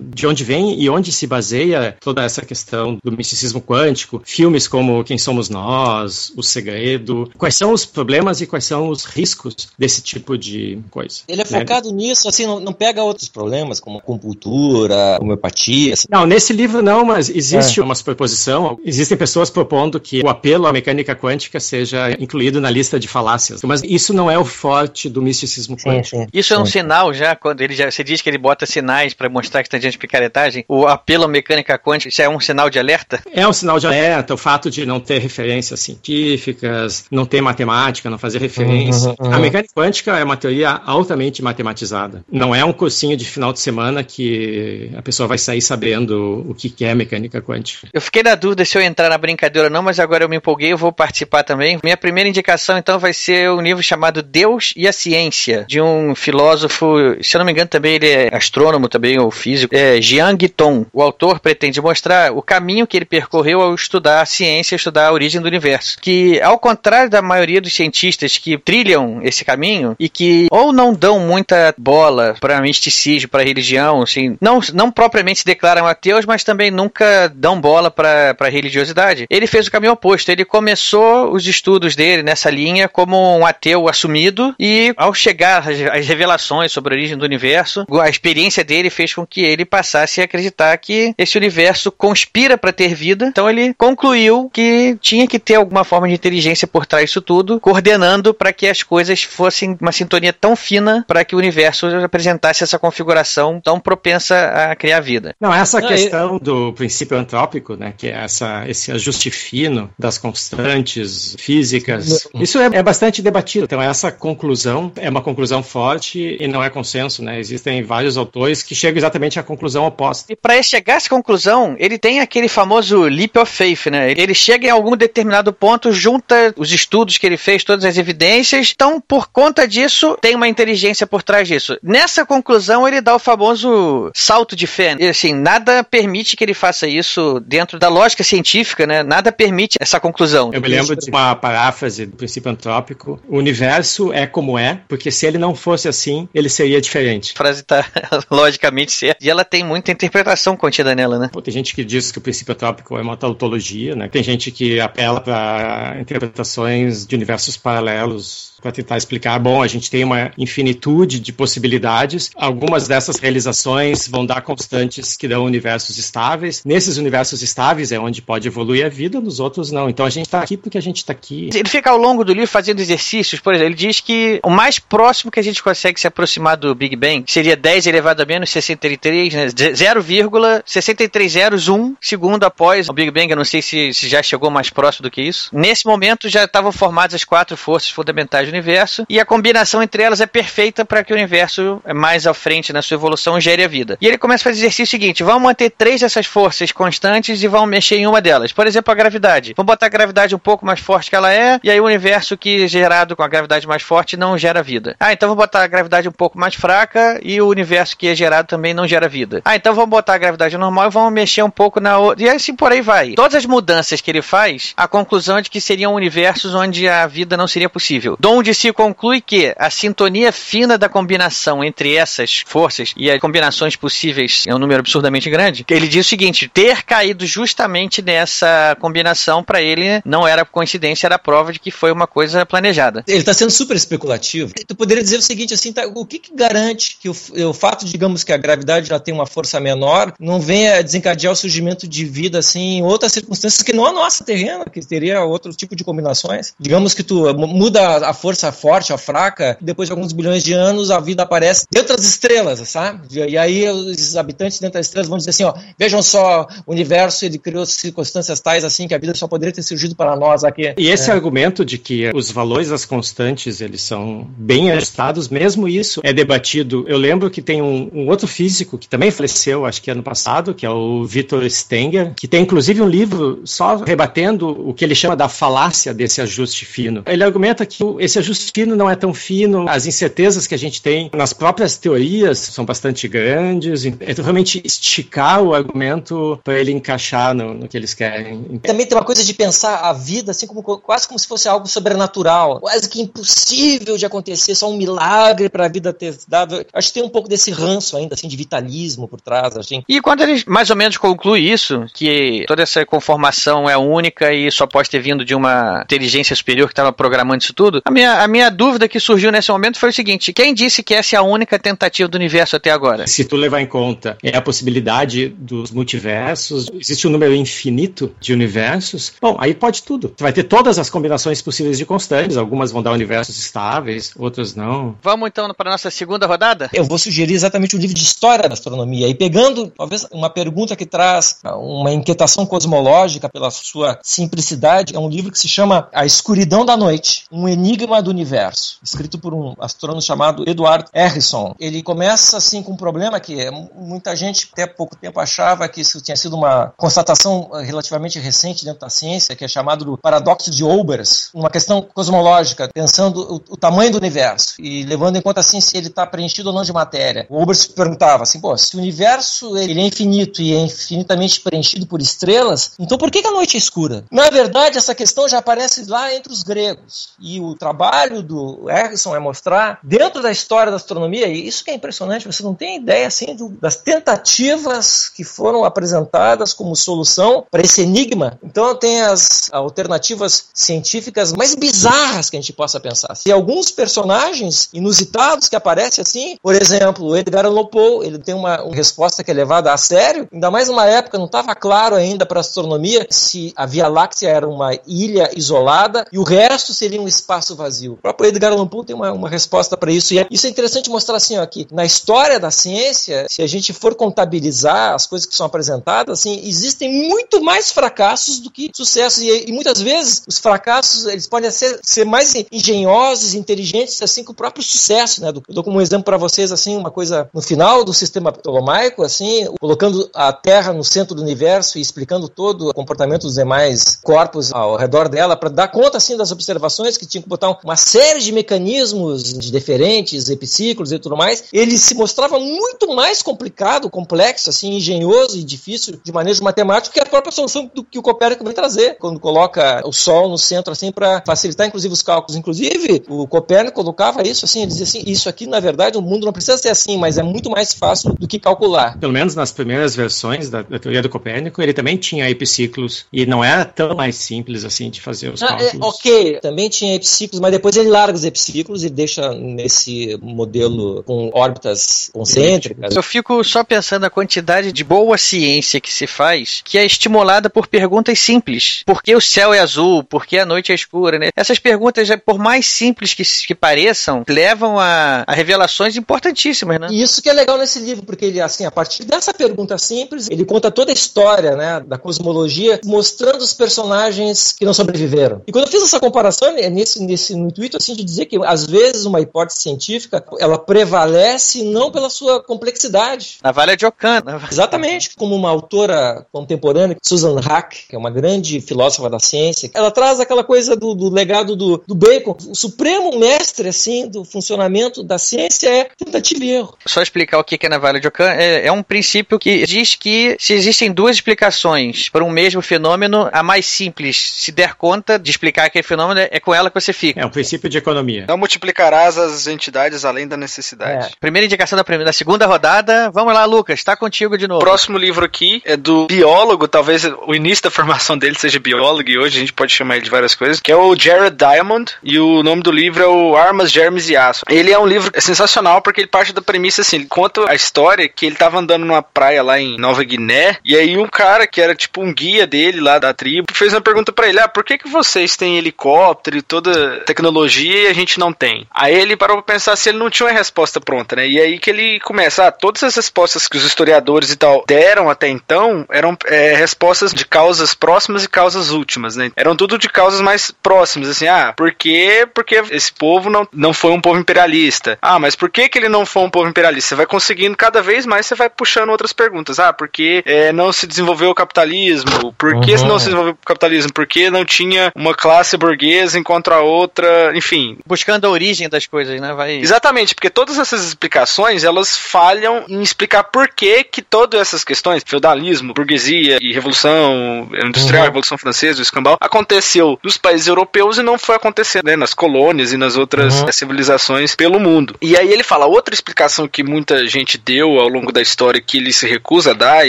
de 0.00 0.26
onde 0.26 0.42
vem 0.42 0.80
e 0.80 0.88
onde 0.88 1.12
se 1.12 1.26
baseia 1.26 1.93
toda 2.00 2.22
essa 2.24 2.44
questão 2.44 2.98
do 3.02 3.12
misticismo 3.12 3.60
quântico. 3.60 4.22
Filmes 4.24 4.68
como 4.68 5.04
Quem 5.04 5.18
Somos 5.18 5.48
Nós, 5.48 6.32
O 6.36 6.42
Segredo, 6.42 7.30
quais 7.36 7.56
são 7.56 7.72
os 7.72 7.84
problemas 7.84 8.40
e 8.40 8.46
quais 8.46 8.64
são 8.64 8.88
os 8.88 9.04
riscos 9.04 9.68
desse 9.78 10.02
tipo 10.02 10.36
de 10.36 10.78
coisa. 10.90 11.20
Ele 11.28 11.42
é 11.42 11.44
né? 11.44 11.60
focado 11.60 11.92
nisso, 11.92 12.28
assim, 12.28 12.46
não, 12.46 12.60
não, 12.60 12.72
pega 12.72 13.02
outros 13.02 13.28
problemas 13.28 13.80
como 13.80 14.00
compultura, 14.00 15.18
homeopatia. 15.20 15.94
Assim. 15.94 16.08
Não, 16.10 16.26
nesse 16.26 16.52
livro 16.52 16.82
não, 16.82 17.04
mas 17.04 17.28
existe 17.28 17.80
é. 17.80 17.82
uma 17.82 17.94
proposição. 17.94 18.78
Existem 18.84 19.16
pessoas 19.16 19.50
propondo 19.50 19.98
que 20.00 20.20
o 20.20 20.28
apelo 20.28 20.66
à 20.66 20.72
mecânica 20.72 21.14
quântica 21.14 21.60
seja 21.60 22.10
incluído 22.18 22.60
na 22.60 22.70
lista 22.70 22.98
de 22.98 23.08
falácias. 23.08 23.62
Mas 23.62 23.82
isso 23.82 24.12
não 24.12 24.30
é 24.30 24.38
o 24.38 24.44
forte 24.44 25.08
do 25.08 25.22
misticismo 25.22 25.76
quântico. 25.76 26.16
Sim, 26.16 26.22
sim, 26.24 26.28
isso 26.32 26.54
é 26.54 26.58
um 26.58 26.66
sinal 26.66 27.14
já, 27.14 27.34
quando 27.36 27.60
ele 27.60 27.74
já. 27.74 27.90
Você 27.90 28.04
diz 28.04 28.20
que 28.20 28.28
ele 28.28 28.38
bota 28.38 28.66
sinais 28.66 29.14
para 29.14 29.28
mostrar 29.28 29.62
que 29.62 29.68
está 29.68 29.78
diante 29.78 29.92
de 29.92 29.98
picaretagem. 29.98 30.64
O 30.68 30.86
apelo 30.86 31.24
à 31.24 31.28
mecânica 31.28 31.78
quântica, 31.84 32.08
isso 32.08 32.22
é 32.22 32.28
um 32.28 32.40
sinal 32.40 32.70
de 32.70 32.78
alerta? 32.78 33.20
É 33.32 33.46
um 33.46 33.52
sinal 33.52 33.78
de 33.78 33.86
alerta, 33.86 34.34
o 34.34 34.38
fato 34.38 34.70
de 34.70 34.86
não 34.86 34.98
ter 34.98 35.18
referências 35.18 35.80
científicas, 35.80 37.04
não 37.10 37.26
ter 37.26 37.40
matemática, 37.40 38.08
não 38.08 38.18
fazer 38.18 38.40
referência. 38.40 39.10
Uhum, 39.18 39.26
uhum. 39.26 39.34
A 39.34 39.38
mecânica 39.38 39.72
quântica 39.74 40.18
é 40.18 40.24
uma 40.24 40.36
teoria 40.36 40.80
altamente 40.84 41.42
matematizada. 41.42 42.24
Não 42.30 42.54
é 42.54 42.64
um 42.64 42.72
cursinho 42.72 43.16
de 43.16 43.24
final 43.24 43.52
de 43.52 43.60
semana 43.60 44.02
que 44.02 44.90
a 44.96 45.02
pessoa 45.02 45.28
vai 45.28 45.38
sair 45.38 45.60
sabendo 45.60 46.44
o 46.48 46.54
que 46.54 46.84
é 46.84 46.94
mecânica 46.94 47.42
quântica. 47.42 47.88
Eu 47.92 48.00
fiquei 48.00 48.22
na 48.22 48.34
dúvida 48.34 48.64
se 48.64 48.78
eu 48.78 48.82
entrar 48.82 49.10
na 49.10 49.18
brincadeira 49.18 49.68
ou 49.68 49.72
não, 49.72 49.82
mas 49.82 50.00
agora 50.00 50.24
eu 50.24 50.28
me 50.28 50.36
empolguei, 50.36 50.72
eu 50.72 50.78
vou 50.78 50.92
participar 50.92 51.42
também. 51.42 51.78
Minha 51.82 51.96
primeira 51.96 52.28
indicação, 52.28 52.78
então, 52.78 52.98
vai 52.98 53.12
ser 53.12 53.50
um 53.50 53.60
livro 53.60 53.82
chamado 53.82 54.22
Deus 54.22 54.72
e 54.76 54.88
a 54.88 54.92
Ciência, 54.92 55.64
de 55.68 55.80
um 55.80 56.14
filósofo, 56.14 57.16
se 57.20 57.36
eu 57.36 57.38
não 57.38 57.46
me 57.46 57.52
engano, 57.52 57.68
também 57.68 57.94
ele 57.94 58.08
é 58.08 58.30
astrônomo, 58.34 58.88
também, 58.88 59.18
ou 59.18 59.30
físico, 59.30 59.74
é 59.74 60.00
Jiang 60.00 60.48
Tong. 60.48 60.86
O 60.92 61.02
autor 61.02 61.40
pretende 61.40 61.73
mostrar 61.80 62.32
o 62.32 62.42
caminho 62.42 62.86
que 62.86 62.96
ele 62.96 63.04
percorreu 63.04 63.60
ao 63.60 63.74
estudar 63.74 64.20
a 64.20 64.26
ciência, 64.26 64.76
estudar 64.76 65.08
a 65.08 65.12
origem 65.12 65.40
do 65.40 65.48
universo. 65.48 65.98
Que, 66.00 66.40
ao 66.40 66.58
contrário 66.58 67.10
da 67.10 67.22
maioria 67.22 67.60
dos 67.60 67.74
cientistas 67.74 68.38
que 68.38 68.56
trilham 68.58 69.20
esse 69.22 69.44
caminho 69.44 69.96
e 69.98 70.08
que 70.08 70.48
ou 70.50 70.72
não 70.72 70.92
dão 70.92 71.18
muita 71.18 71.74
bola 71.76 72.36
para 72.40 72.60
misticismo, 72.60 73.28
para 73.28 73.42
religião, 73.44 74.02
assim, 74.02 74.36
não, 74.40 74.60
não 74.72 74.90
propriamente 74.90 75.40
se 75.40 75.44
declaram 75.44 75.86
ateus, 75.86 76.24
mas 76.24 76.44
também 76.44 76.70
nunca 76.70 77.32
dão 77.34 77.60
bola 77.60 77.90
para 77.90 78.48
religiosidade. 78.48 79.26
Ele 79.28 79.46
fez 79.46 79.66
o 79.66 79.70
caminho 79.70 79.92
oposto. 79.92 80.28
Ele 80.28 80.44
começou 80.44 81.32
os 81.32 81.46
estudos 81.46 81.96
dele 81.96 82.22
nessa 82.22 82.50
linha 82.50 82.88
como 82.88 83.16
um 83.36 83.46
ateu 83.46 83.88
assumido 83.88 84.54
e 84.58 84.92
ao 84.96 85.14
chegar 85.14 85.68
às 85.68 86.06
revelações 86.06 86.72
sobre 86.72 86.94
a 86.94 86.96
origem 86.96 87.16
do 87.16 87.24
universo, 87.24 87.84
a 88.00 88.08
experiência 88.08 88.64
dele 88.64 88.90
fez 88.90 89.14
com 89.14 89.26
que 89.26 89.42
ele 89.42 89.64
passasse 89.64 90.20
a 90.20 90.24
acreditar 90.24 90.76
que 90.78 91.14
esse 91.16 91.36
universo 91.36 91.63
conspira 91.96 92.58
para 92.58 92.72
ter 92.72 92.94
vida. 92.94 93.26
Então 93.26 93.48
ele 93.48 93.74
concluiu 93.74 94.50
que 94.52 94.96
tinha 95.00 95.26
que 95.26 95.38
ter 95.38 95.54
alguma 95.54 95.84
forma 95.84 96.08
de 96.08 96.14
inteligência 96.14 96.66
por 96.66 96.86
trás 96.86 97.06
disso 97.06 97.20
tudo, 97.20 97.60
coordenando 97.60 98.34
para 98.34 98.52
que 98.52 98.66
as 98.66 98.82
coisas 98.82 99.22
fossem 99.22 99.76
uma 99.80 99.92
sintonia 99.92 100.32
tão 100.32 100.56
fina 100.56 101.04
para 101.06 101.24
que 101.24 101.34
o 101.34 101.38
universo 101.38 101.86
apresentasse 101.86 102.64
essa 102.64 102.78
configuração 102.78 103.60
tão 103.60 103.78
propensa 103.78 104.70
a 104.70 104.76
criar 104.76 105.00
vida. 105.00 105.34
Não, 105.40 105.52
essa 105.52 105.80
Não, 105.80 105.88
questão 105.88 106.34
eu... 106.34 106.40
do 106.40 106.72
princípio 106.72 107.16
antrópico, 107.16 107.76
né, 107.76 107.92
que 107.96 108.08
é 108.08 108.24
essa, 108.24 108.64
esse 108.68 108.90
ajuste 108.90 109.30
fino 109.30 109.90
das 109.98 110.18
constantes 110.18 111.36
físicas, 111.38 112.28
isso 112.34 112.58
é, 112.58 112.66
é 112.66 112.82
bastante 112.82 113.22
debatido. 113.22 113.64
Então, 113.64 113.80
essa 113.80 114.10
conclusão 114.10 114.92
é 114.96 115.08
uma 115.08 115.22
conclusão 115.22 115.62
forte 115.62 116.36
e 116.40 116.48
não 116.48 116.62
é 116.62 116.70
consenso, 116.70 117.22
né? 117.22 117.38
Existem 117.38 117.82
vários 117.82 118.16
autores 118.16 118.62
que 118.62 118.74
chegam 118.74 118.98
exatamente 118.98 119.38
à 119.38 119.42
conclusão 119.42 119.86
oposta. 119.86 120.32
E 120.32 120.36
para 120.36 120.60
chegar 120.62 120.94
a 120.94 120.96
essa 120.96 121.08
conclusão, 121.08 121.53
conclusão, 121.54 121.76
ele 121.78 121.98
tem 121.98 122.20
aquele 122.20 122.48
famoso 122.48 123.02
leap 123.02 123.36
of 123.36 123.50
faith, 123.50 123.86
né? 123.86 124.10
Ele 124.10 124.34
chega 124.34 124.66
em 124.66 124.70
algum 124.70 124.96
determinado 124.96 125.52
ponto, 125.52 125.92
junta 125.92 126.52
os 126.56 126.72
estudos 126.72 127.16
que 127.16 127.26
ele 127.26 127.36
fez, 127.36 127.62
todas 127.62 127.84
as 127.84 127.96
evidências. 127.96 128.72
Então, 128.74 129.00
por 129.00 129.28
conta 129.28 129.66
disso, 129.66 130.18
tem 130.20 130.34
uma 130.34 130.48
inteligência 130.48 131.06
por 131.06 131.22
trás 131.22 131.46
disso. 131.46 131.78
Nessa 131.82 132.26
conclusão, 132.26 132.86
ele 132.86 133.00
dá 133.00 133.14
o 133.14 133.18
famoso 133.18 134.10
salto 134.14 134.56
de 134.56 134.66
fé. 134.66 134.96
E, 134.98 135.06
assim, 135.06 135.32
nada 135.32 135.84
permite 135.84 136.36
que 136.36 136.44
ele 136.44 136.54
faça 136.54 136.86
isso 136.86 137.40
dentro 137.40 137.78
da 137.78 137.88
lógica 137.88 138.24
científica, 138.24 138.86
né? 138.86 139.02
Nada 139.02 139.30
permite 139.30 139.76
essa 139.80 140.00
conclusão. 140.00 140.50
Eu 140.52 140.60
me 140.60 140.68
lembro 140.68 140.96
de 140.96 141.10
uma 141.10 141.34
paráfrase 141.34 142.06
do 142.06 142.16
princípio 142.16 142.50
antrópico. 142.50 143.20
O 143.28 143.38
universo 143.38 144.12
é 144.12 144.26
como 144.26 144.58
é, 144.58 144.80
porque 144.88 145.10
se 145.10 145.26
ele 145.26 145.38
não 145.38 145.54
fosse 145.54 145.88
assim, 145.88 146.28
ele 146.34 146.48
seria 146.48 146.80
diferente. 146.80 147.32
A 147.34 147.36
frase 147.36 147.62
tá 147.62 147.84
logicamente 148.30 148.92
certa. 148.92 149.24
E 149.24 149.30
ela 149.30 149.44
tem 149.44 149.62
muita 149.64 149.92
interpretação 149.92 150.56
contida 150.56 150.94
nela, 150.94 151.18
né? 151.18 151.30
Tem 151.44 151.52
gente 151.52 151.74
que 151.74 151.84
diz 151.84 152.10
que 152.10 152.16
o 152.16 152.22
princípio 152.22 152.52
antrópico 152.52 152.96
é 152.96 153.02
uma 153.02 153.18
tautologia, 153.18 153.94
né? 153.94 154.08
Tem 154.08 154.22
gente 154.22 154.50
que 154.50 154.80
apela 154.80 155.20
para 155.20 155.98
interpretações 156.00 157.06
de 157.06 157.14
universos 157.14 157.58
paralelos 157.58 158.53
para 158.64 158.72
tentar 158.72 158.96
explicar. 158.96 159.38
Bom, 159.38 159.62
a 159.62 159.66
gente 159.66 159.90
tem 159.90 160.02
uma 160.02 160.32
infinitude 160.38 161.20
de 161.20 161.34
possibilidades. 161.34 162.30
Algumas 162.34 162.88
dessas 162.88 163.18
realizações 163.18 164.08
vão 164.08 164.24
dar 164.24 164.40
constantes 164.40 165.18
que 165.18 165.28
dão 165.28 165.44
universos 165.44 165.98
estáveis. 165.98 166.62
Nesses 166.64 166.96
universos 166.96 167.42
estáveis 167.42 167.92
é 167.92 167.98
onde 167.98 168.22
pode 168.22 168.48
evoluir 168.48 168.86
a 168.86 168.88
vida, 168.88 169.20
nos 169.20 169.38
outros 169.38 169.70
não. 169.70 169.90
Então 169.90 170.06
a 170.06 170.10
gente 170.10 170.24
está 170.24 170.40
aqui 170.40 170.56
porque 170.56 170.78
a 170.78 170.80
gente 170.80 170.96
está 170.96 171.12
aqui. 171.12 171.50
Ele 171.52 171.68
fica 171.68 171.90
ao 171.90 171.98
longo 171.98 172.24
do 172.24 172.32
livro 172.32 172.48
fazendo 172.48 172.80
exercícios, 172.80 173.38
por 173.38 173.52
exemplo, 173.52 173.68
ele 173.68 173.76
diz 173.76 174.00
que 174.00 174.40
o 174.42 174.48
mais 174.48 174.78
próximo 174.78 175.30
que 175.30 175.38
a 175.38 175.42
gente 175.42 175.62
consegue 175.62 176.00
se 176.00 176.06
aproximar 176.06 176.56
do 176.56 176.74
Big 176.74 176.96
Bang 176.96 177.22
seria 177.26 177.54
10 177.54 177.86
elevado 177.86 178.22
a 178.22 178.24
menos 178.24 178.48
63, 178.48 179.34
né? 179.34 179.48
0,6301 179.48 181.96
segundo 182.00 182.44
após 182.44 182.88
o 182.88 182.94
Big 182.94 183.10
Bang. 183.10 183.30
Eu 183.30 183.36
não 183.36 183.44
sei 183.44 183.60
se, 183.60 183.92
se 183.92 184.08
já 184.08 184.22
chegou 184.22 184.50
mais 184.50 184.70
próximo 184.70 185.02
do 185.02 185.10
que 185.10 185.20
isso. 185.20 185.50
Nesse 185.52 185.84
momento 185.84 186.30
já 186.30 186.44
estavam 186.44 186.72
formadas 186.72 187.14
as 187.14 187.24
quatro 187.24 187.58
forças 187.58 187.90
fundamentais 187.90 188.53
universo 188.54 189.04
e 189.08 189.20
a 189.20 189.24
combinação 189.24 189.82
entre 189.82 190.02
elas 190.02 190.20
é 190.20 190.26
perfeita 190.26 190.84
para 190.84 191.02
que 191.02 191.12
o 191.12 191.16
universo 191.16 191.82
mais 191.94 192.26
à 192.26 192.34
frente 192.34 192.72
na 192.72 192.82
sua 192.82 192.94
evolução 192.94 193.40
gere 193.40 193.64
a 193.64 193.68
vida. 193.68 193.98
E 194.00 194.06
ele 194.06 194.18
começa 194.18 194.42
a 194.42 194.44
fazer 194.44 194.56
o 194.56 194.60
exercício 194.60 194.86
seguinte: 194.86 195.22
vamos 195.22 195.42
manter 195.42 195.70
três 195.70 196.00
dessas 196.00 196.26
forças 196.26 196.72
constantes 196.72 197.42
e 197.42 197.48
vamos 197.48 197.68
mexer 197.68 197.96
em 197.96 198.06
uma 198.06 198.20
delas. 198.20 198.52
Por 198.52 198.66
exemplo, 198.66 198.92
a 198.92 198.94
gravidade. 198.94 199.54
Vamos 199.56 199.70
botar 199.70 199.86
a 199.86 199.88
gravidade 199.88 200.34
um 200.34 200.38
pouco 200.38 200.64
mais 200.64 200.80
forte 200.80 201.10
que 201.10 201.16
ela 201.16 201.32
é, 201.32 201.58
e 201.62 201.70
aí 201.70 201.80
o 201.80 201.84
universo 201.84 202.36
que 202.36 202.64
é 202.64 202.68
gerado 202.68 203.16
com 203.16 203.22
a 203.22 203.28
gravidade 203.28 203.66
mais 203.66 203.82
forte 203.82 204.16
não 204.16 204.36
gera 204.38 204.62
vida. 204.62 204.96
Ah, 204.98 205.12
então 205.12 205.28
vamos 205.28 205.42
botar 205.42 205.62
a 205.62 205.66
gravidade 205.66 206.08
um 206.08 206.12
pouco 206.12 206.38
mais 206.38 206.54
fraca 206.54 207.20
e 207.22 207.40
o 207.40 207.48
universo 207.48 207.96
que 207.96 208.08
é 208.08 208.14
gerado 208.14 208.48
também 208.48 208.74
não 208.74 208.86
gera 208.86 209.08
vida. 209.08 209.42
Ah, 209.44 209.56
então 209.56 209.74
vamos 209.74 209.90
botar 209.90 210.14
a 210.14 210.18
gravidade 210.18 210.56
normal 210.56 210.88
e 210.88 210.90
vamos 210.90 211.12
mexer 211.12 211.42
um 211.42 211.50
pouco 211.50 211.80
na 211.80 211.98
outra. 211.98 212.24
E 212.24 212.28
assim 212.28 212.54
por 212.54 212.72
aí 212.72 212.80
vai. 212.80 213.12
Todas 213.12 213.34
as 213.34 213.46
mudanças 213.46 214.00
que 214.00 214.10
ele 214.10 214.22
faz, 214.22 214.72
a 214.76 214.86
conclusão 214.86 215.38
é 215.38 215.42
de 215.42 215.50
que 215.50 215.60
seriam 215.60 215.94
universos 215.94 216.54
onde 216.54 216.88
a 216.88 217.06
vida 217.06 217.36
não 217.36 217.46
seria 217.46 217.68
possível. 217.68 218.16
De 218.20 218.28
onde 218.44 218.54
se 218.54 218.70
conclui 218.74 219.22
que 219.22 219.54
a 219.56 219.70
sintonia 219.70 220.30
fina 220.30 220.76
da 220.76 220.86
combinação 220.86 221.64
entre 221.64 221.94
essas 221.94 222.44
forças 222.46 222.92
e 222.94 223.10
as 223.10 223.18
combinações 223.18 223.74
possíveis 223.74 224.44
é 224.46 224.54
um 224.54 224.58
número 224.58 224.80
absurdamente 224.80 225.30
grande. 225.30 225.64
Ele 225.70 225.88
diz 225.88 226.04
o 226.04 226.08
seguinte: 226.10 226.50
ter 226.52 226.82
caído 226.82 227.24
justamente 227.26 228.02
nessa 228.02 228.76
combinação 228.78 229.42
para 229.42 229.62
ele 229.62 230.02
não 230.04 230.28
era 230.28 230.44
coincidência, 230.44 231.06
era 231.06 231.18
prova 231.18 231.54
de 231.54 231.58
que 231.58 231.70
foi 231.70 231.90
uma 231.90 232.06
coisa 232.06 232.44
planejada. 232.44 233.02
Ele 233.08 233.20
está 233.20 233.32
sendo 233.32 233.50
super 233.50 233.78
especulativo. 233.78 234.52
Tu 234.66 234.74
poderia 234.74 235.02
dizer 235.02 235.16
o 235.16 235.22
seguinte 235.22 235.54
assim, 235.54 235.72
tá, 235.72 235.86
o 235.86 236.04
que, 236.04 236.18
que 236.18 236.36
garante 236.36 236.98
que 237.00 237.08
o, 237.08 237.16
o, 237.48 237.54
fato, 237.54 237.86
digamos 237.86 238.24
que 238.24 238.32
a 238.32 238.36
gravidade 238.36 238.90
já 238.90 239.00
tem 239.00 239.14
uma 239.14 239.24
força 239.24 239.58
menor, 239.58 240.12
não 240.20 240.38
venha 240.38 240.82
desencadear 240.82 241.32
o 241.32 241.36
surgimento 241.36 241.88
de 241.88 242.04
vida 242.04 242.40
assim 242.40 242.78
em 242.78 242.82
outras 242.82 243.12
circunstâncias 243.12 243.62
que 243.62 243.72
não 243.72 243.86
a 243.86 243.92
nossa 243.92 244.22
terrena, 244.22 244.66
que 244.66 244.84
teria 244.84 245.24
outro 245.24 245.50
tipo 245.54 245.74
de 245.74 245.82
combinações? 245.82 246.52
Digamos 246.60 246.92
que 246.92 247.02
tu 247.02 247.32
muda 247.34 248.06
a 248.06 248.12
força 248.12 248.33
forte 248.52 248.92
ou 248.92 248.98
fraca, 248.98 249.56
depois 249.60 249.88
de 249.88 249.92
alguns 249.92 250.12
bilhões 250.12 250.42
de 250.42 250.52
anos 250.52 250.90
a 250.90 251.00
vida 251.00 251.22
aparece 251.22 251.66
dentro 251.70 251.96
das 251.96 252.04
estrelas, 252.04 252.60
sabe? 252.68 253.06
E 253.10 253.36
aí 253.36 253.68
os 253.68 254.16
habitantes 254.16 254.58
dentro 254.58 254.74
das 254.74 254.86
estrelas 254.86 255.08
vão 255.08 255.18
dizer 255.18 255.30
assim, 255.30 255.44
ó, 255.44 255.54
vejam 255.78 256.02
só, 256.02 256.46
o 256.66 256.72
universo 256.72 257.24
ele 257.24 257.38
criou 257.38 257.64
circunstâncias 257.66 258.40
tais 258.40 258.64
assim 258.64 258.88
que 258.88 258.94
a 258.94 258.98
vida 258.98 259.14
só 259.14 259.26
poderia 259.26 259.52
ter 259.52 259.62
surgido 259.62 259.94
para 259.94 260.16
nós 260.16 260.44
aqui. 260.44 260.74
E 260.76 260.88
esse 260.88 261.10
é. 261.10 261.12
argumento 261.12 261.64
de 261.64 261.78
que 261.78 262.10
os 262.14 262.30
valores 262.30 262.68
das 262.68 262.84
constantes 262.84 263.60
eles 263.60 263.82
são 263.82 264.26
bem 264.36 264.70
ajustados, 264.70 265.28
mesmo 265.28 265.68
isso 265.68 266.00
é 266.02 266.12
debatido. 266.12 266.84
Eu 266.88 266.98
lembro 266.98 267.30
que 267.30 267.42
tem 267.42 267.62
um, 267.62 267.90
um 267.92 268.08
outro 268.08 268.26
físico 268.26 268.78
que 268.78 268.88
também 268.88 269.10
faleceu, 269.10 269.66
acho 269.66 269.82
que 269.82 269.90
ano 269.90 270.02
passado, 270.02 270.54
que 270.54 270.66
é 270.66 270.70
o 270.70 271.04
Victor 271.04 271.48
Stenger, 271.50 272.12
que 272.14 272.28
tem 272.28 272.42
inclusive 272.42 272.80
um 272.80 272.88
livro 272.88 273.42
só 273.44 273.76
rebatendo 273.76 274.48
o 274.48 274.72
que 274.74 274.84
ele 274.84 274.94
chama 274.94 275.16
da 275.16 275.28
falácia 275.28 275.92
desse 275.94 276.20
ajuste 276.20 276.64
fino. 276.64 277.02
Ele 277.06 277.24
argumenta 277.24 277.64
que 277.66 277.82
esse 277.98 278.13
ajuste 278.18 278.52
fino 278.54 278.76
não 278.76 278.88
é 278.88 278.96
tão 278.96 279.12
fino, 279.12 279.68
as 279.68 279.86
incertezas 279.86 280.46
que 280.46 280.54
a 280.54 280.58
gente 280.58 280.80
tem 280.80 281.10
nas 281.14 281.32
próprias 281.32 281.76
teorias 281.76 282.38
são 282.38 282.64
bastante 282.64 283.08
grandes, 283.08 283.84
é 283.84 284.12
realmente 284.16 284.60
esticar 284.64 285.42
o 285.42 285.54
argumento 285.54 286.38
para 286.42 286.58
ele 286.58 286.72
encaixar 286.72 287.34
no, 287.34 287.54
no, 287.54 287.68
que 287.68 287.76
eles 287.76 287.94
querem. 287.94 288.60
Também 288.62 288.86
tem 288.86 288.96
uma 288.96 289.04
coisa 289.04 289.24
de 289.24 289.34
pensar 289.34 289.80
a 289.80 289.92
vida 289.92 290.30
assim 290.30 290.46
como 290.46 290.62
quase 290.62 291.06
como 291.06 291.18
se 291.18 291.26
fosse 291.26 291.48
algo 291.48 291.66
sobrenatural, 291.66 292.60
quase 292.60 292.88
que 292.88 293.00
impossível 293.00 293.96
de 293.96 294.06
acontecer, 294.06 294.54
só 294.54 294.70
um 294.70 294.76
milagre 294.76 295.48
para 295.48 295.66
a 295.66 295.68
vida 295.68 295.92
ter 295.92 296.16
dado. 296.28 296.64
Acho 296.72 296.88
que 296.88 296.94
tem 296.94 297.02
um 297.02 297.08
pouco 297.08 297.28
desse 297.28 297.50
ranço 297.50 297.96
ainda 297.96 298.14
assim 298.14 298.28
de 298.28 298.36
vitalismo 298.36 299.08
por 299.08 299.20
trás, 299.20 299.56
assim. 299.56 299.82
E 299.88 300.00
quando 300.00 300.22
ele 300.22 300.42
mais 300.46 300.70
ou 300.70 300.76
menos 300.76 300.96
conclui 300.96 301.40
isso, 301.40 301.86
que 301.94 302.44
toda 302.46 302.62
essa 302.62 302.84
conformação 302.84 303.68
é 303.68 303.76
única 303.76 304.32
e 304.32 304.50
só 304.50 304.66
pode 304.66 304.90
ter 304.90 305.00
vindo 305.00 305.24
de 305.24 305.34
uma 305.34 305.82
inteligência 305.84 306.34
superior 306.34 306.68
que 306.68 306.72
estava 306.72 306.92
programando 306.92 307.42
isso 307.42 307.54
tudo, 307.54 307.80
a 307.84 307.90
minha, 307.90 308.03
a 308.04 308.28
minha 308.28 308.50
dúvida 308.50 308.88
que 308.88 309.00
surgiu 309.00 309.30
nesse 309.30 309.50
momento 309.50 309.78
foi 309.78 309.90
o 309.90 309.92
seguinte: 309.92 310.32
quem 310.32 310.54
disse 310.54 310.82
que 310.82 310.94
essa 310.94 311.16
é 311.16 311.18
a 311.18 311.22
única 311.22 311.58
tentativa 311.58 312.08
do 312.08 312.16
universo 312.16 312.56
até 312.56 312.70
agora? 312.70 313.06
Se 313.06 313.24
tu 313.24 313.36
levar 313.36 313.60
em 313.60 313.66
conta 313.66 314.16
é 314.22 314.36
a 314.36 314.42
possibilidade 314.42 315.28
dos 315.28 315.70
multiversos, 315.70 316.66
existe 316.78 317.06
um 317.06 317.10
número 317.10 317.34
infinito 317.34 318.14
de 318.20 318.32
universos, 318.32 319.12
bom, 319.20 319.36
aí 319.38 319.54
pode 319.54 319.82
tudo. 319.82 320.08
Tu 320.08 320.22
vai 320.22 320.32
ter 320.32 320.44
todas 320.44 320.78
as 320.78 320.90
combinações 320.90 321.42
possíveis 321.42 321.78
de 321.78 321.86
constantes, 321.86 322.36
algumas 322.36 322.72
vão 322.72 322.82
dar 322.82 322.92
universos 322.92 323.38
estáveis, 323.38 324.12
outras 324.16 324.54
não. 324.54 324.96
Vamos 325.02 325.28
então 325.28 325.52
para 325.54 325.70
nossa 325.70 325.90
segunda 325.90 326.26
rodada? 326.26 326.68
Eu 326.72 326.84
vou 326.84 326.98
sugerir 326.98 327.34
exatamente 327.34 327.76
um 327.76 327.78
livro 327.78 327.94
de 327.94 328.02
história 328.02 328.48
da 328.48 328.54
astronomia 328.54 329.08
e 329.08 329.14
pegando 329.14 329.72
talvez 329.76 330.06
uma 330.10 330.30
pergunta 330.30 330.76
que 330.76 330.86
traz 330.86 331.38
uma 331.44 331.92
inquietação 331.92 332.46
cosmológica 332.46 333.28
pela 333.28 333.50
sua 333.50 333.98
simplicidade, 334.02 334.94
é 334.94 334.98
um 334.98 335.08
livro 335.08 335.30
que 335.30 335.38
se 335.38 335.48
chama 335.48 335.88
A 335.92 336.04
Escuridão 336.04 336.64
da 336.64 336.76
Noite, 336.76 337.24
um 337.30 337.48
enigma 337.48 337.93
do 338.02 338.10
universo, 338.10 338.78
escrito 338.82 339.18
por 339.18 339.34
um 339.34 339.54
astrônomo 339.58 340.02
chamado 340.02 340.44
Edward 340.48 340.86
Harrison. 340.92 341.54
Ele 341.58 341.82
começa 341.82 342.36
assim 342.36 342.62
com 342.62 342.72
um 342.72 342.76
problema 342.76 343.20
que 343.20 343.50
muita 343.74 344.14
gente 344.14 344.48
até 344.52 344.66
pouco 344.66 344.96
tempo 344.96 345.20
achava 345.20 345.68
que 345.68 345.80
isso 345.80 346.00
tinha 346.00 346.16
sido 346.16 346.36
uma 346.36 346.72
constatação 346.76 347.50
relativamente 347.62 348.18
recente 348.18 348.64
dentro 348.64 348.80
da 348.80 348.88
ciência, 348.88 349.36
que 349.36 349.44
é 349.44 349.48
chamado 349.48 349.84
do 349.84 349.98
paradoxo 349.98 350.50
de 350.50 350.64
Olbers, 350.64 351.30
uma 351.34 351.50
questão 351.50 351.82
cosmológica, 351.82 352.68
pensando 352.72 353.20
o, 353.20 353.54
o 353.54 353.56
tamanho 353.56 353.92
do 353.92 353.98
universo 353.98 354.54
e 354.58 354.84
levando 354.84 355.16
em 355.16 355.22
conta 355.22 355.40
assim 355.40 355.60
se 355.60 355.76
ele 355.76 355.88
está 355.88 356.06
preenchido 356.06 356.48
ou 356.48 356.54
não 356.54 356.62
de 356.62 356.72
matéria. 356.72 357.26
O 357.28 357.38
Olbers 357.38 357.66
perguntava 357.66 358.22
assim, 358.22 358.40
pô, 358.40 358.56
se 358.56 358.76
o 358.76 358.78
universo 358.78 359.56
ele 359.56 359.80
é 359.80 359.86
infinito 359.86 360.42
e 360.42 360.54
é 360.54 360.58
infinitamente 360.58 361.40
preenchido 361.40 361.86
por 361.86 362.00
estrelas, 362.00 362.72
então 362.78 362.98
por 362.98 363.10
que, 363.10 363.22
que 363.22 363.28
a 363.28 363.32
noite 363.32 363.56
é 363.56 363.58
escura? 363.58 364.04
Na 364.10 364.30
verdade, 364.30 364.78
essa 364.78 364.94
questão 364.94 365.28
já 365.28 365.38
aparece 365.38 365.84
lá 365.86 366.14
entre 366.14 366.32
os 366.32 366.42
gregos 366.42 367.10
e 367.20 367.40
o 367.40 367.54
trabalho 367.54 367.83
do 368.22 368.64
Harrison 368.66 369.14
é 369.14 369.18
mostrar 369.18 369.78
dentro 369.82 370.22
da 370.22 370.30
história 370.30 370.70
da 370.70 370.76
astronomia, 370.76 371.26
e 371.26 371.46
isso 371.46 371.64
que 371.64 371.70
é 371.70 371.74
impressionante, 371.74 372.26
você 372.26 372.42
não 372.42 372.54
tem 372.54 372.76
ideia 372.76 373.06
assim 373.06 373.34
do, 373.34 373.48
das 373.60 373.76
tentativas 373.76 375.08
que 375.08 375.24
foram 375.24 375.64
apresentadas 375.64 376.52
como 376.52 376.76
solução 376.76 377.46
para 377.50 377.62
esse 377.62 377.82
enigma. 377.82 378.38
Então 378.42 378.74
tem 378.74 379.02
as 379.02 379.50
alternativas 379.52 380.46
científicas 380.52 381.32
mais 381.32 381.54
bizarras 381.54 382.30
que 382.30 382.36
a 382.36 382.40
gente 382.40 382.52
possa 382.52 382.80
pensar. 382.80 383.14
E 383.26 383.32
alguns 383.32 383.70
personagens 383.70 384.68
inusitados 384.72 385.48
que 385.48 385.56
aparecem 385.56 386.02
assim, 386.02 386.36
por 386.42 386.54
exemplo, 386.54 387.16
Edgar 387.16 387.46
Allan 387.46 387.66
Poe, 387.66 388.06
ele 388.06 388.18
tem 388.18 388.34
uma, 388.34 388.62
uma 388.62 388.74
resposta 388.74 389.22
que 389.22 389.30
é 389.30 389.34
levada 389.34 389.72
a 389.72 389.76
sério, 389.76 390.28
ainda 390.32 390.50
mais 390.50 390.68
numa 390.68 390.86
época 390.86 391.18
não 391.18 391.26
estava 391.26 391.54
claro 391.54 391.94
ainda 391.94 392.26
para 392.26 392.38
a 392.38 392.40
astronomia 392.40 393.06
se 393.10 393.52
a 393.56 393.66
Via 393.66 393.88
Láctea 393.88 394.28
era 394.28 394.48
uma 394.48 394.72
ilha 394.86 395.30
isolada 395.36 396.06
e 396.12 396.18
o 396.18 396.24
resto 396.24 396.72
seria 396.72 397.00
um 397.00 397.08
espaço 397.08 397.54
vazio 397.54 397.73
Brasil. 397.74 397.92
O 397.94 397.96
próprio 397.96 398.28
Edgar 398.28 398.52
Allan 398.52 398.66
Poe 398.66 398.84
tem 398.84 398.94
uma, 398.94 399.12
uma 399.12 399.28
resposta 399.28 399.76
para 399.76 399.90
isso. 399.90 400.14
E 400.14 400.18
é, 400.18 400.26
isso 400.30 400.46
é 400.46 400.50
interessante 400.50 400.88
mostrar 400.88 401.16
assim, 401.16 401.36
ó, 401.36 401.44
que 401.44 401.66
na 401.72 401.84
história 401.84 402.38
da 402.38 402.50
ciência, 402.50 403.26
se 403.28 403.42
a 403.42 403.46
gente 403.46 403.72
for 403.72 403.94
contabilizar 403.94 404.94
as 404.94 405.06
coisas 405.06 405.26
que 405.26 405.34
são 405.34 405.46
apresentadas, 405.46 406.20
assim, 406.20 406.40
existem 406.44 407.08
muito 407.08 407.42
mais 407.42 407.70
fracassos 407.70 408.38
do 408.38 408.50
que 408.50 408.70
sucessos. 408.72 409.22
E, 409.22 409.46
e 409.48 409.52
muitas 409.52 409.80
vezes 409.80 410.22
os 410.26 410.38
fracassos 410.38 411.06
eles 411.06 411.26
podem 411.26 411.50
ser, 411.50 411.80
ser 411.82 412.04
mais 412.04 412.34
engenhosos, 412.52 413.34
inteligentes, 413.34 414.00
assim, 414.00 414.22
que 414.22 414.30
o 414.30 414.34
próprio 414.34 414.62
sucesso. 414.62 415.20
Né? 415.20 415.28
Eu 415.28 415.42
dou 415.48 415.64
como 415.64 415.80
exemplo 415.80 416.04
para 416.04 416.16
vocês 416.16 416.52
assim 416.52 416.76
uma 416.76 416.90
coisa 416.90 417.28
no 417.32 417.42
final 417.42 417.84
do 417.84 417.92
sistema 417.92 418.30
ptolomaico, 418.32 419.02
assim, 419.02 419.46
colocando 419.60 420.08
a 420.14 420.32
Terra 420.32 420.72
no 420.72 420.84
centro 420.84 421.14
do 421.14 421.22
universo 421.22 421.78
e 421.78 421.80
explicando 421.80 422.28
todo 422.28 422.68
o 422.68 422.74
comportamento 422.74 423.22
dos 423.22 423.34
demais 423.34 423.98
corpos 424.02 424.52
ao 424.52 424.76
redor 424.76 425.08
dela, 425.08 425.36
para 425.36 425.48
dar 425.48 425.68
conta 425.68 425.96
assim 425.96 426.16
das 426.16 426.30
observações 426.30 426.96
que 426.96 427.06
tinha 427.06 427.22
que 427.22 427.28
botar 427.28 427.48
uma 427.64 427.76
série 427.76 428.20
de 428.20 428.30
mecanismos 428.30 429.32
de 429.32 429.50
diferentes 429.50 430.28
epiciclos 430.28 430.92
e 430.92 430.98
tudo 430.98 431.16
mais. 431.16 431.44
Ele 431.50 431.78
se 431.78 431.94
mostrava 431.94 432.38
muito 432.38 432.94
mais 432.94 433.22
complicado, 433.22 433.88
complexo, 433.88 434.50
assim, 434.50 434.74
engenhoso 434.74 435.38
e 435.38 435.42
difícil 435.42 435.98
de 436.04 436.12
manejo 436.12 436.44
matemático 436.44 436.92
que 436.92 437.00
a 437.00 437.06
própria 437.06 437.32
solução 437.32 437.70
do 437.74 437.82
que 437.82 437.98
o 437.98 438.02
Copérnico 438.02 438.44
vem 438.44 438.52
trazer, 438.52 438.98
quando 438.98 439.18
coloca 439.18 439.82
o 439.86 439.92
Sol 439.92 440.28
no 440.28 440.36
centro 440.36 440.72
assim 440.72 440.92
para 440.92 441.22
facilitar 441.26 441.66
inclusive 441.66 441.94
os 441.94 442.02
cálculos. 442.02 442.36
Inclusive, 442.36 443.02
o 443.08 443.26
Copérnico 443.26 443.76
colocava 443.76 444.22
isso 444.22 444.44
assim, 444.44 444.60
ele 444.60 444.68
dizia 444.68 444.84
assim, 444.84 445.02
isso 445.06 445.28
aqui 445.28 445.46
na 445.46 445.58
verdade 445.58 445.96
o 445.96 446.02
mundo 446.02 446.26
não 446.26 446.32
precisa 446.32 446.58
ser 446.58 446.68
assim, 446.68 446.98
mas 446.98 447.16
é 447.16 447.22
muito 447.22 447.48
mais 447.48 447.72
fácil 447.72 448.12
do 448.12 448.28
que 448.28 448.38
calcular. 448.38 448.98
Pelo 448.98 449.12
menos 449.12 449.34
nas 449.34 449.50
primeiras 449.50 449.96
versões 449.96 450.50
da, 450.50 450.60
da 450.60 450.78
teoria 450.78 451.00
do 451.00 451.08
Copérnico, 451.08 451.62
ele 451.62 451.72
também 451.72 451.96
tinha 451.96 452.28
epiciclos 452.28 453.06
e 453.10 453.24
não 453.24 453.42
era 453.42 453.64
tão 453.64 453.94
mais 453.94 454.16
simples 454.16 454.64
assim 454.66 454.90
de 454.90 455.00
fazer 455.00 455.30
os 455.30 455.42
ah, 455.42 455.46
é, 455.46 455.70
cálculos. 455.70 455.74
É, 455.74 455.88
ok, 455.88 456.40
também 456.40 456.68
tinha 456.68 456.94
epiciclos, 456.94 457.40
mas 457.40 457.53
depois 457.54 457.76
ele 457.76 457.88
larga 457.88 458.16
os 458.16 458.24
epiciclos 458.24 458.82
e 458.82 458.90
deixa 458.90 459.32
nesse 459.32 460.18
modelo 460.20 461.04
com 461.04 461.30
órbitas 461.32 462.10
concêntricas. 462.12 462.96
Eu 462.96 463.02
fico 463.02 463.44
só 463.44 463.62
pensando 463.62 464.04
a 464.04 464.10
quantidade 464.10 464.72
de 464.72 464.82
boa 464.82 465.16
ciência 465.16 465.80
que 465.80 465.92
se 465.92 466.06
faz, 466.06 466.62
que 466.64 466.76
é 466.76 466.84
estimulada 466.84 467.48
por 467.48 467.68
perguntas 467.68 468.18
simples. 468.18 468.82
Por 468.84 469.02
que 469.02 469.14
o 469.14 469.20
céu 469.20 469.54
é 469.54 469.60
azul? 469.60 470.02
Por 470.02 470.26
que 470.26 470.36
a 470.36 470.44
noite 470.44 470.72
é 470.72 470.74
escura? 470.74 471.16
Né? 471.16 471.28
Essas 471.36 471.60
perguntas, 471.60 472.08
por 472.26 472.38
mais 472.38 472.66
simples 472.66 473.14
que, 473.14 473.22
que 473.46 473.54
pareçam, 473.54 474.24
levam 474.28 474.78
a, 474.80 475.22
a 475.26 475.32
revelações 475.32 475.96
importantíssimas, 475.96 476.80
né? 476.80 476.88
E 476.90 477.00
isso 477.00 477.22
que 477.22 477.28
é 477.28 477.32
legal 477.32 477.56
nesse 477.56 477.78
livro, 477.78 478.04
porque 478.04 478.24
ele, 478.24 478.40
assim, 478.40 478.64
a 478.64 478.70
partir 478.70 479.04
dessa 479.04 479.32
pergunta 479.32 479.78
simples, 479.78 480.28
ele 480.28 480.44
conta 480.44 480.72
toda 480.72 480.90
a 480.90 480.94
história, 480.94 481.54
né, 481.54 481.80
da 481.86 481.98
cosmologia, 481.98 482.80
mostrando 482.84 483.42
os 483.42 483.54
personagens 483.54 484.52
que 484.58 484.64
não 484.64 484.74
sobreviveram. 484.74 485.42
E 485.46 485.52
quando 485.52 485.66
eu 485.66 485.70
fiz 485.70 485.82
essa 485.84 486.00
comparação, 486.00 486.48
é 486.56 486.68
nesse, 486.68 487.02
nesse 487.02 487.34
no 487.44 487.50
intuito, 487.50 487.76
assim, 487.76 487.94
de 487.94 488.02
dizer 488.02 488.26
que, 488.26 488.38
às 488.44 488.66
vezes, 488.66 489.04
uma 489.04 489.20
hipótese 489.20 489.60
científica, 489.60 490.24
ela 490.40 490.58
prevalece 490.58 491.62
não 491.62 491.90
pela 491.90 492.10
sua 492.10 492.42
complexidade. 492.42 493.38
Na 493.42 493.52
Vale 493.52 493.76
de 493.76 493.86
Ocã. 493.86 494.22
Né? 494.24 494.40
Exatamente. 494.50 495.10
Como 495.16 495.34
uma 495.34 495.50
autora 495.50 496.26
contemporânea, 496.32 496.96
Susan 497.02 497.38
Hack, 497.40 497.88
que 497.88 497.94
é 497.94 497.98
uma 497.98 498.10
grande 498.10 498.60
filósofa 498.60 499.10
da 499.10 499.18
ciência, 499.18 499.70
ela 499.74 499.90
traz 499.90 500.20
aquela 500.20 500.42
coisa 500.42 500.74
do, 500.74 500.94
do 500.94 501.10
legado 501.10 501.54
do, 501.54 501.82
do 501.86 501.94
Bacon. 501.94 502.36
O 502.48 502.54
supremo 502.54 503.18
mestre, 503.18 503.68
assim, 503.68 504.08
do 504.08 504.24
funcionamento 504.24 505.02
da 505.02 505.18
ciência 505.18 505.68
é 505.68 505.88
tentativa 505.96 506.44
e 506.44 506.50
erro. 506.50 506.76
Só 506.86 507.02
explicar 507.02 507.38
o 507.38 507.44
que 507.44 507.58
é 507.64 507.68
navalha 507.68 508.00
de 508.00 508.08
Ockham, 508.08 508.30
é, 508.30 508.66
é 508.66 508.72
um 508.72 508.82
princípio 508.82 509.38
que 509.38 509.66
diz 509.66 509.94
que 509.94 510.36
se 510.38 510.52
existem 510.52 510.92
duas 510.92 511.16
explicações 511.16 512.08
para 512.08 512.24
um 512.24 512.30
mesmo 512.30 512.62
fenômeno, 512.62 513.28
a 513.32 513.42
mais 513.42 513.66
simples, 513.66 514.32
se 514.36 514.52
der 514.52 514.74
conta 514.74 515.18
de 515.18 515.30
explicar 515.30 515.66
aquele 515.66 515.82
fenômeno, 515.82 516.20
é 516.30 516.40
com 516.40 516.54
ela 516.54 516.70
que 516.70 516.80
você 516.80 516.92
fica. 516.92 517.20
É 517.20 517.23
um 517.26 517.30
princípio 517.30 517.68
de 517.68 517.78
economia. 517.78 518.24
Não 518.28 518.36
multiplicarás 518.36 519.18
as 519.18 519.46
entidades 519.46 520.04
além 520.04 520.26
da 520.26 520.36
necessidade. 520.36 521.06
É. 521.06 521.10
Primeira 521.20 521.46
indicação 521.46 521.76
da, 521.76 521.84
primeira, 521.84 522.06
da 522.06 522.12
segunda 522.12 522.46
rodada. 522.46 523.10
Vamos 523.10 523.32
lá, 523.32 523.44
Lucas, 523.44 523.78
está 523.78 523.96
contigo 523.96 524.36
de 524.36 524.46
novo. 524.46 524.60
O 524.60 524.64
próximo 524.64 524.98
livro 524.98 525.24
aqui 525.24 525.62
é 525.64 525.76
do 525.76 526.06
biólogo, 526.06 526.68
talvez 526.68 527.04
o 527.04 527.34
início 527.34 527.64
da 527.64 527.70
formação 527.70 528.16
dele 528.16 528.36
seja 528.38 528.58
biólogo, 528.58 529.08
e 529.08 529.18
hoje 529.18 529.36
a 529.36 529.40
gente 529.40 529.52
pode 529.52 529.72
chamar 529.72 529.96
ele 529.96 530.04
de 530.04 530.10
várias 530.10 530.34
coisas, 530.34 530.60
que 530.60 530.70
é 530.70 530.76
o 530.76 530.94
Jared 530.96 531.36
Diamond, 531.36 531.92
e 532.02 532.18
o 532.18 532.42
nome 532.42 532.62
do 532.62 532.70
livro 532.70 533.02
é 533.02 533.06
o 533.06 533.36
Armas, 533.36 533.70
Germes 533.70 534.08
e 534.08 534.16
Aço. 534.16 534.44
Ele 534.48 534.72
é 534.72 534.78
um 534.78 534.86
livro 534.86 535.10
sensacional 535.20 535.82
porque 535.82 536.00
ele 536.00 536.08
parte 536.08 536.32
da 536.32 536.42
premissa 536.42 536.82
assim, 536.82 536.96
ele 536.96 537.06
conta 537.06 537.48
a 537.48 537.54
história 537.54 538.08
que 538.08 538.26
ele 538.26 538.36
tava 538.36 538.58
andando 538.58 538.84
numa 538.84 539.02
praia 539.02 539.42
lá 539.42 539.58
em 539.58 539.78
Nova 539.78 540.02
Guiné, 540.04 540.56
e 540.64 540.76
aí 540.76 540.96
um 540.96 541.06
cara 541.06 541.46
que 541.46 541.60
era 541.60 541.74
tipo 541.74 542.02
um 542.02 542.12
guia 542.12 542.46
dele 542.46 542.80
lá 542.80 542.98
da 542.98 543.12
tribo 543.12 543.46
fez 543.52 543.72
uma 543.72 543.80
pergunta 543.80 544.12
para 544.12 544.28
ele: 544.28 544.40
"Ah, 544.40 544.48
por 544.48 544.64
que 544.64 544.78
que 544.78 544.88
vocês 544.88 545.36
têm 545.36 545.58
helicóptero 545.58 546.36
e 546.36 546.42
toda 546.42 547.00
tecnologia 547.14 547.82
e 547.82 547.86
a 547.86 547.92
gente 547.92 548.18
não 548.18 548.32
tem?". 548.32 548.66
Aí 548.70 548.94
ele 548.94 549.16
parou 549.16 549.42
pra 549.42 549.54
pensar 549.54 549.76
se 549.76 549.88
ele 549.88 549.98
não 549.98 550.10
tinha 550.10 550.26
uma 550.26 550.32
resposta 550.32 550.80
pronta, 550.80 551.16
né? 551.16 551.28
E 551.28 551.40
aí 551.40 551.58
que 551.58 551.70
ele 551.70 552.00
começa, 552.00 552.46
ah, 552.46 552.52
todas 552.52 552.82
as 552.82 552.96
respostas 552.96 553.48
que 553.48 553.56
os 553.56 553.64
historiadores 553.64 554.30
e 554.30 554.36
tal 554.36 554.64
deram 554.66 555.08
até 555.08 555.28
então 555.28 555.86
eram 555.90 556.16
é, 556.26 556.54
respostas 556.54 557.12
de 557.12 557.24
causas 557.24 557.74
próximas 557.74 558.24
e 558.24 558.28
causas 558.28 558.70
últimas, 558.70 559.16
né? 559.16 559.30
Eram 559.36 559.56
tudo 559.56 559.78
de 559.78 559.88
causas 559.88 560.20
mais 560.20 560.50
próximas, 560.50 561.08
assim, 561.08 561.26
ah, 561.26 561.52
por 561.56 561.72
quê? 561.72 562.26
Porque 562.32 562.62
esse 562.70 562.92
povo 562.92 563.30
não, 563.30 563.46
não 563.52 563.72
foi 563.72 563.92
um 563.92 564.00
povo 564.00 564.18
imperialista. 564.18 564.98
Ah, 565.00 565.18
mas 565.18 565.36
por 565.36 565.50
que 565.50 565.68
que 565.68 565.78
ele 565.78 565.88
não 565.88 566.04
foi 566.04 566.22
um 566.22 566.30
povo 566.30 566.48
imperialista? 566.48 566.88
Você 566.88 566.94
vai 566.94 567.06
conseguindo 567.06 567.56
cada 567.56 567.82
vez 567.82 568.06
mais, 568.06 568.26
você 568.26 568.34
vai 568.34 568.50
puxando 568.50 568.90
outras 568.90 569.12
perguntas. 569.12 569.58
Ah, 569.58 569.72
porque 569.72 570.22
é, 570.26 570.52
não 570.52 570.72
se 570.72 570.86
desenvolveu 570.86 571.30
o 571.30 571.34
capitalismo? 571.34 572.32
Por 572.38 572.60
que 572.60 572.74
uhum. 572.74 572.86
não 572.86 572.98
se 572.98 573.06
desenvolveu 573.06 573.34
o 573.34 573.46
capitalismo? 573.46 573.92
Porque 573.92 574.30
não 574.30 574.44
tinha 574.44 574.90
uma 574.94 575.14
classe 575.14 575.56
burguesa 575.56 576.18
enquanto 576.18 576.48
a 576.48 576.60
outra, 576.60 577.03
enfim. 577.34 577.78
Buscando 577.86 578.26
a 578.26 578.30
origem 578.30 578.68
das 578.68 578.86
coisas, 578.86 579.20
né? 579.20 579.32
Vai... 579.32 579.56
Exatamente, 579.56 580.14
porque 580.14 580.30
todas 580.30 580.58
essas 580.58 580.86
explicações, 580.86 581.64
elas 581.64 581.96
falham 581.96 582.64
em 582.68 582.82
explicar 582.82 583.24
por 583.24 583.48
que 583.48 583.84
que 583.84 584.02
todas 584.02 584.40
essas 584.40 584.64
questões, 584.64 585.02
feudalismo, 585.06 585.74
burguesia 585.74 586.38
e 586.40 586.52
revolução 586.52 587.48
industrial, 587.64 588.02
uhum. 588.02 588.08
revolução 588.08 588.38
francesa, 588.38 588.80
o 588.80 588.82
escambau, 588.82 589.16
aconteceu 589.20 589.98
nos 590.02 590.16
países 590.16 590.46
europeus 590.46 590.98
e 590.98 591.02
não 591.02 591.18
foi 591.18 591.36
acontecendo 591.36 591.84
né, 591.84 591.96
nas 591.96 592.14
colônias 592.14 592.72
e 592.72 592.76
nas 592.76 592.96
outras 592.96 593.40
uhum. 593.40 593.52
civilizações 593.52 594.34
pelo 594.34 594.58
mundo. 594.58 594.96
E 595.00 595.16
aí 595.16 595.32
ele 595.32 595.42
fala 595.42 595.66
outra 595.66 595.94
explicação 595.94 596.48
que 596.48 596.62
muita 596.62 597.06
gente 597.06 597.38
deu 597.38 597.78
ao 597.78 597.88
longo 597.88 598.12
da 598.12 598.22
história 598.22 598.60
que 598.60 598.78
ele 598.78 598.92
se 598.92 599.06
recusa 599.06 599.50
a 599.50 599.54
dar 599.54 599.88